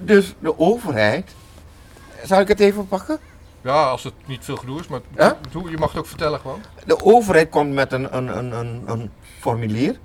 Dus 0.00 0.34
de 0.38 0.58
overheid. 0.58 1.34
Zal 2.24 2.40
ik 2.40 2.48
het 2.48 2.60
even 2.60 2.88
pakken? 2.88 3.18
Ja, 3.62 3.88
als 3.88 4.04
het 4.04 4.12
niet 4.26 4.44
veel 4.44 4.56
gedoe 4.56 4.80
is, 4.80 4.86
maar 4.86 5.00
Ja? 5.16 5.36
je 5.52 5.78
mag 5.78 5.88
het 5.88 5.98
ook 5.98 6.06
vertellen 6.06 6.40
gewoon. 6.40 6.60
De 6.84 7.04
overheid 7.04 7.48
komt 7.48 7.72
met 7.72 7.92
een, 7.92 8.16
een, 8.16 8.38
een, 8.38 8.52
een, 8.52 8.82
een 8.86 9.10
formulier. 9.38 9.98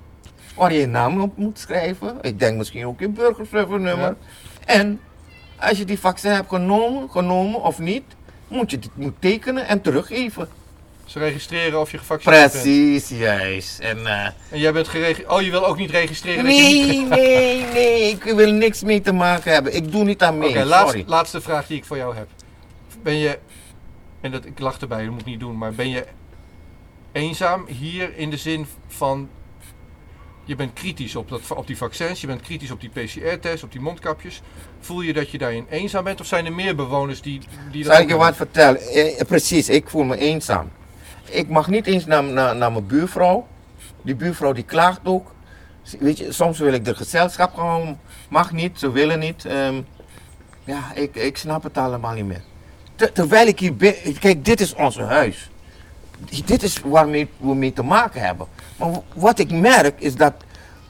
Waar 0.56 0.72
je 0.72 0.78
je 0.80 0.86
naam 0.86 1.20
op 1.20 1.36
moet 1.36 1.58
schrijven. 1.58 2.18
Ik 2.20 2.38
denk 2.38 2.56
misschien 2.56 2.86
ook 2.86 3.00
je 3.00 3.08
burgerservernummer. 3.08 4.08
Ja. 4.08 4.74
En 4.74 5.00
als 5.60 5.78
je 5.78 5.84
die 5.84 5.98
vaccin 5.98 6.30
hebt 6.32 6.48
genomen, 6.48 7.10
genomen 7.10 7.62
of 7.62 7.78
niet, 7.78 8.02
moet 8.48 8.70
je 8.70 8.76
het 8.76 8.96
moet 8.96 9.14
tekenen 9.18 9.66
en 9.66 9.80
teruggeven. 9.80 10.48
Ze 11.12 11.18
registreren 11.18 11.80
of 11.80 11.90
je 11.90 11.98
gevaccineerd 11.98 12.52
bent. 12.52 12.62
Precies, 12.62 13.18
juist. 13.18 13.78
En, 13.78 14.06
eh, 14.06 14.26
En 14.48 14.58
jij 14.58 14.72
bent 14.72 14.88
geregistreerd. 14.88 15.30
Oh, 15.30 15.42
je 15.42 15.50
wil 15.50 15.66
ook 15.66 15.76
niet 15.76 15.90
registreren 15.90 16.44
dat 16.44 16.54
je 16.54 16.62
niet... 16.62 17.08
nee, 17.08 17.08
nee, 17.08 17.66
nee, 17.72 18.10
ik 18.10 18.22
wil 18.22 18.52
niks 18.52 18.82
mee 18.82 19.00
te 19.00 19.12
maken 19.12 19.52
hebben. 19.52 19.74
Ik 19.74 19.92
doe 19.92 20.04
niet 20.04 20.22
aan 20.22 20.38
mee, 20.38 20.48
Oké, 20.48 21.04
laatste, 21.06 21.40
vraag 21.40 21.66
die 21.66 21.76
ik 21.76 21.84
voor 21.84 21.96
jou 21.96 22.16
heb. 22.16 22.28
Ben 23.02 23.16
je, 23.16 23.38
en 24.20 24.30
dat, 24.30 24.44
ik 24.44 24.58
lach 24.58 24.78
erbij, 24.80 25.02
dat 25.02 25.10
moet 25.10 25.20
ik 25.20 25.26
niet 25.26 25.40
doen, 25.40 25.58
maar 25.58 25.72
ben 25.72 25.90
je 25.90 26.04
eenzaam 27.12 27.66
hier 27.66 28.16
in 28.16 28.30
de 28.30 28.36
zin 28.36 28.66
van, 28.88 29.28
je 30.44 30.56
bent 30.56 30.72
kritisch 30.72 31.16
op, 31.16 31.28
dat, 31.28 31.40
op 31.54 31.66
die 31.66 31.76
vaccins, 31.76 32.20
je 32.20 32.26
bent 32.26 32.40
kritisch 32.40 32.70
op 32.70 32.80
die 32.80 32.90
PCR-test, 32.90 33.62
op 33.62 33.72
die 33.72 33.80
mondkapjes. 33.80 34.42
Voel 34.80 35.00
je 35.00 35.12
dat 35.12 35.30
je 35.30 35.38
daarin 35.38 35.66
eenzaam 35.70 36.04
bent 36.04 36.20
of 36.20 36.26
zijn 36.26 36.46
er 36.46 36.52
meer 36.52 36.74
bewoners 36.74 37.22
die, 37.22 37.40
die 37.70 37.84
dat 37.84 37.92
Zal 37.92 38.02
ik 38.02 38.08
je 38.08 38.16
wat 38.16 38.36
vertellen? 38.36 38.80
Eh, 38.80 39.26
precies, 39.26 39.68
ik 39.68 39.88
voel 39.88 40.04
me 40.04 40.16
eenzaam. 40.16 40.70
Ik 41.32 41.48
mag 41.48 41.68
niet 41.68 41.86
eens 41.86 42.06
naar, 42.06 42.24
naar, 42.24 42.56
mijn 42.72 42.86
buurvrouw. 42.86 43.46
Die 44.02 44.14
buurvrouw 44.14 44.52
die 44.52 44.64
klaagt 44.64 45.00
ook. 45.04 45.34
Weet 45.98 46.18
je, 46.18 46.32
soms 46.32 46.58
wil 46.58 46.72
ik 46.72 46.86
er 46.86 46.96
gezelschap 46.96 47.54
gewoon. 47.54 47.98
Mag 48.28 48.52
niet, 48.52 48.78
ze 48.78 48.90
willen 48.90 49.18
niet. 49.18 49.44
Ehm, 49.44 49.74
ja, 50.64 50.80
ik, 50.94 51.14
ik 51.14 51.36
snap 51.36 51.62
het 51.62 51.76
allemaal 51.78 52.12
niet 52.14 52.24
meer. 52.26 52.42
Ter- 52.94 53.12
terwijl 53.12 53.46
ik 53.46 53.58
hier 53.58 53.76
ben. 53.76 53.94
Kijk, 54.20 54.44
dit 54.44 54.60
is 54.60 54.74
ons 54.74 54.98
huis. 54.98 55.50
Dit 56.44 56.62
is 56.62 56.80
waarmee 56.84 57.28
we 57.36 57.54
mee 57.54 57.72
te 57.72 57.82
maken 57.82 58.20
hebben. 58.20 58.46
Maar 58.76 58.90
wat 59.14 59.38
ik 59.38 59.50
merk 59.50 60.00
is 60.00 60.14
dat 60.14 60.32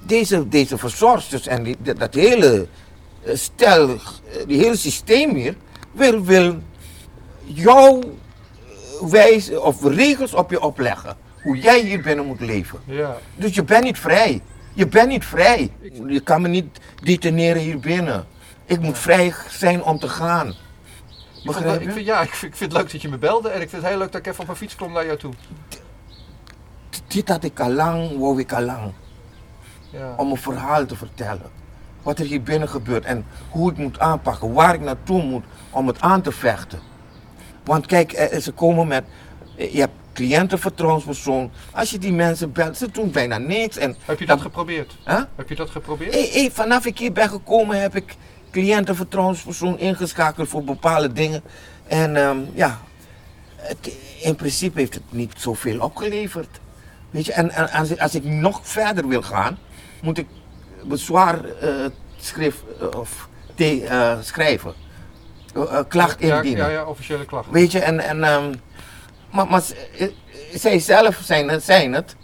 deze, 0.06 0.48
deze 0.48 0.78
verzorgsters 0.78 1.46
en 1.46 1.62
die, 1.62 1.76
dat- 1.80 2.14
hele 2.14 2.66
eh, 3.24 3.34
stel, 3.36 3.88
eh, 3.90 3.96
die 4.46 4.58
hele 4.58 4.76
systeem 4.76 5.34
hier, 5.34 5.56
wil, 5.92 6.22
wil 6.24 6.56
jouw 7.44 8.00
wijze 9.10 9.60
of 9.60 9.84
regels 9.84 10.34
op 10.34 10.50
je 10.50 10.60
opleggen. 10.60 11.16
Hoe 11.42 11.56
jij 11.56 11.80
hier 11.80 12.02
binnen 12.02 12.26
moet 12.26 12.40
leven. 12.40 12.78
Ja, 12.84 13.16
Dus 13.34 13.54
je 13.54 13.64
bent 13.64 13.84
niet 13.84 13.98
vrij. 13.98 14.40
Je 14.72 14.86
bent 14.86 15.08
niet 15.08 15.24
vrij. 15.24 15.72
Je 16.06 16.20
kan 16.20 16.42
me 16.42 16.48
niet 16.48 16.78
deteneren 17.02 17.62
hier 17.62 17.78
binnen. 17.78 18.24
Ik 18.64 18.80
moet 18.80 18.98
vrij 18.98 19.34
zijn 19.48 19.82
om 19.82 19.98
te 19.98 20.08
gaan. 20.08 20.48
ik 20.48 20.54
Begrijp 21.44 21.80
ik 21.80 21.86
je? 21.86 21.92
vind, 21.92 22.06
ja 22.06 22.20
ik, 22.20 22.34
vind, 22.34 22.52
ik 22.52 22.58
vind 22.58 22.72
het 22.72 22.82
leuk 22.82 22.92
dat 22.92 23.02
je 23.02 23.08
me 23.08 23.18
belde 23.18 23.48
en 23.48 23.60
ik 23.60 23.68
vind 23.68 23.82
het 23.82 23.90
heel 23.90 24.00
leuk 24.00 24.12
dat 24.12 24.20
ik 24.20 24.26
even 24.26 24.40
op 24.40 24.46
mijn 24.46 24.58
fiets 24.58 24.76
kom 24.76 24.92
naar 24.92 25.04
jou 25.06 25.18
toe. 25.18 25.32
Dit 27.06 27.28
had 27.28 27.44
ik 27.44 27.60
al 27.60 27.70
lang, 27.70 28.18
wou 28.18 28.40
ik 28.40 28.52
al 28.52 28.62
lang. 28.62 28.92
Ja. 29.90 30.14
Om 30.16 30.30
een 30.30 30.36
verhaal 30.36 30.86
te 30.86 30.96
vertellen. 30.96 31.50
Wat 32.02 32.18
er 32.18 32.26
hier 32.26 32.42
binnen 32.42 32.68
gebeurt 32.68 33.04
en 33.04 33.24
hoe 33.50 33.70
ik 33.70 33.76
moet 33.76 33.98
aanpakken. 33.98 34.52
Waar 34.52 34.74
ik 34.74 34.80
naartoe 34.80 35.22
moet 35.22 35.44
om 35.70 35.86
het 35.86 36.00
aan 36.00 36.22
te 36.22 36.32
vechten. 36.32 36.80
Want 37.64 37.86
kijk, 37.86 38.12
eh, 38.12 38.38
ze 38.40 38.52
komen 38.52 38.86
met... 38.86 39.04
eh, 39.56 39.72
Je 39.74 39.80
hebt 39.80 39.92
cliëntenvertrouwenspersoon. 40.12 41.50
Als 41.72 41.90
je 41.90 41.98
die 41.98 42.12
mensen 42.12 42.52
belt, 42.52 42.76
ze 42.76 42.90
doen 42.90 43.10
bijna 43.10 43.38
niks. 43.38 43.76
En, 43.76 43.96
Heb 44.04 44.18
je 44.18 44.26
dat 44.26 44.40
geprobeerd? 44.40 44.96
Huh? 45.06 45.20
Heb 45.36 45.48
je 45.48 45.54
dat 45.54 45.70
geprobeerd? 45.70 46.12
Hey, 46.14 46.28
hey, 46.32 46.50
vanaf 46.52 46.86
ik 46.86 46.98
hier 46.98 47.12
ben 47.12 47.28
gekomen 47.28 47.80
heb 47.80 47.96
ik 47.96 48.16
cliëntenvertrouwenspersoon 48.50 49.78
ingeschakeld 49.78 50.48
voor 50.48 50.64
bepaalde 50.64 51.12
dingen. 51.12 51.42
En 51.86 52.16
ehm, 52.16 52.38
ja, 52.54 52.80
het, 53.56 53.96
in 54.22 54.34
principe 54.36 54.78
heeft 54.80 54.94
het 54.94 55.02
niet 55.10 55.32
zoveel 55.36 55.80
opgeleverd. 55.80 56.60
Weet 57.10 57.26
je, 57.26 57.32
en, 57.32 57.50
en 57.50 57.70
als, 57.70 57.90
ik, 57.90 58.00
als 58.00 58.14
ik 58.14 58.24
nog 58.24 58.60
verder 58.62 59.08
wil 59.08 59.22
gaan, 59.22 59.58
moet 60.02 60.18
ik 60.18 60.26
bezwaar 60.84 61.44
eh, 61.44 61.84
eh, 61.84 61.90
of 62.96 63.28
te, 63.54 63.84
eh, 63.86 64.18
schrijven. 64.20 64.74
Eh, 65.52 65.78
eh, 65.78 65.84
klacht 65.88 66.20
ja, 66.20 66.36
indienen. 66.36 66.64
ja, 66.66 66.70
ja, 66.72 66.84
officiële 66.84 67.24
klacht. 67.24 67.50
Weet 67.50 67.72
je, 67.72 67.78
en, 67.80 68.00
en 68.00 68.24
ehm, 68.24 68.54
maar, 69.30 69.46
maar 69.46 69.62
eh, 69.98 70.08
zij 70.54 70.78
zelf 70.78 71.20
zijn 71.22 71.48
het, 71.48 71.62
zijn 71.62 71.92
het 71.92 72.16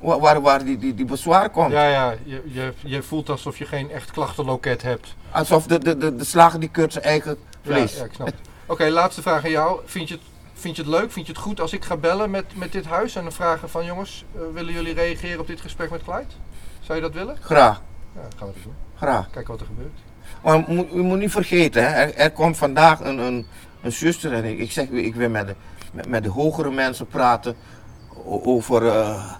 waar, 0.00 0.40
waar, 0.40 0.64
die, 0.64 0.78
die, 0.78 0.94
die 0.94 1.04
bezwaar 1.04 1.50
komt. 1.50 1.72
Ja, 1.72 1.88
ja, 1.88 2.14
je, 2.24 2.42
je, 2.46 2.72
je 2.80 3.02
voelt 3.02 3.28
alsof 3.28 3.58
je 3.58 3.64
geen 3.66 3.90
echt 3.90 4.10
klachtenloket 4.10 4.82
hebt. 4.82 5.14
Alsof 5.30 5.66
de, 5.66 5.78
de, 5.78 5.96
de, 5.96 6.16
de 6.16 6.24
slager 6.24 6.60
die 6.60 6.68
keurt 6.68 6.92
zijn 6.92 7.04
eigen 7.04 7.36
vlees. 7.62 7.92
Ja, 7.92 7.98
ja, 7.98 8.04
ik 8.04 8.12
snap 8.14 8.26
het. 8.26 8.34
Oké, 8.66 8.88
laatste 8.88 9.22
vraag 9.22 9.44
aan 9.44 9.50
jou. 9.50 9.80
Vind 9.84 10.08
je, 10.08 10.14
het, 10.14 10.24
vind 10.54 10.76
je 10.76 10.82
het 10.82 10.90
leuk, 10.90 11.12
vind 11.12 11.26
je 11.26 11.32
het 11.32 11.40
goed 11.40 11.60
als 11.60 11.72
ik 11.72 11.84
ga 11.84 11.96
bellen 11.96 12.30
met, 12.30 12.44
met 12.56 12.72
dit 12.72 12.84
huis 12.84 13.14
en 13.16 13.22
dan 13.22 13.32
vragen 13.32 13.70
van 13.70 13.84
jongens, 13.84 14.24
willen 14.52 14.72
jullie 14.72 14.94
reageren 14.94 15.40
op 15.40 15.46
dit 15.46 15.60
gesprek 15.60 15.90
met 15.90 16.02
Clyde? 16.02 16.26
Zou 16.80 16.94
je 16.98 17.04
dat 17.04 17.14
willen? 17.14 17.36
Graag, 17.40 17.82
Ja, 18.14 18.20
gaan 18.36 18.48
we 18.48 18.54
dat 18.54 18.62
doen. 18.62 18.74
graag. 18.96 19.30
Kijken 19.30 19.50
wat 19.52 19.60
er 19.60 19.66
gebeurt. 19.66 19.98
Maar 20.44 20.68
u 20.68 20.74
moet, 20.74 20.92
u 20.92 21.02
moet 21.02 21.18
niet 21.18 21.30
vergeten, 21.30 21.82
hè, 21.82 21.88
er, 21.88 22.14
er 22.14 22.30
komt 22.30 22.56
vandaag 22.56 23.00
een, 23.00 23.18
een, 23.18 23.46
een 23.82 23.92
zuster 23.92 24.32
en 24.32 24.44
ik, 24.44 24.58
ik 24.58 24.72
zeg 24.72 24.88
u, 24.88 25.04
ik 25.04 25.14
wil 25.14 25.28
met 25.28 25.46
de, 25.46 25.54
met, 25.92 26.08
met 26.08 26.22
de 26.22 26.28
hogere 26.28 26.70
mensen 26.70 27.06
praten 27.06 27.56
over 28.26 28.86
eh, 28.86 29.32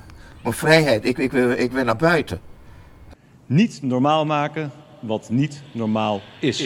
mijn 0.42 0.54
vrijheid. 0.54 1.04
Ik, 1.04 1.18
ik, 1.18 1.32
wil, 1.32 1.50
ik 1.50 1.72
wil 1.72 1.84
naar 1.84 1.96
buiten. 1.96 2.40
Niet 3.46 3.82
normaal 3.82 4.24
maken 4.24 4.72
wat 5.00 5.30
niet 5.30 5.62
normaal 5.72 6.20
is. 6.40 6.60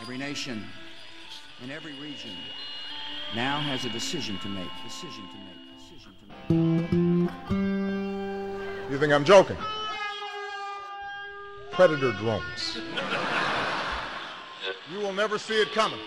Every 0.00 0.16
nation 0.16 0.64
in 1.62 1.70
every 1.70 1.92
region 2.00 2.30
now 3.34 3.60
has 3.60 3.84
a 3.84 3.88
decision 3.88 4.38
to 4.38 4.48
make. 4.48 4.70
Decision 4.84 5.28
to 5.32 5.36
make. 5.36 5.58
Decision 5.76 6.12
to 6.20 6.54
make. 6.54 6.67
You 8.90 8.98
think 8.98 9.12
I'm 9.12 9.24
joking? 9.24 9.58
Predator 11.72 12.12
drones. 12.12 12.78
You 14.90 14.98
will 15.00 15.12
never 15.12 15.38
see 15.38 15.60
it 15.60 15.72
coming. 15.72 16.00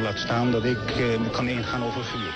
Laat 0.00 0.18
staan 0.18 0.50
dat 0.50 0.64
ik 0.64 0.90
eh, 0.90 1.30
kan 1.32 1.48
ingaan 1.48 1.82
over 1.84 2.04
vuur. 2.04 2.34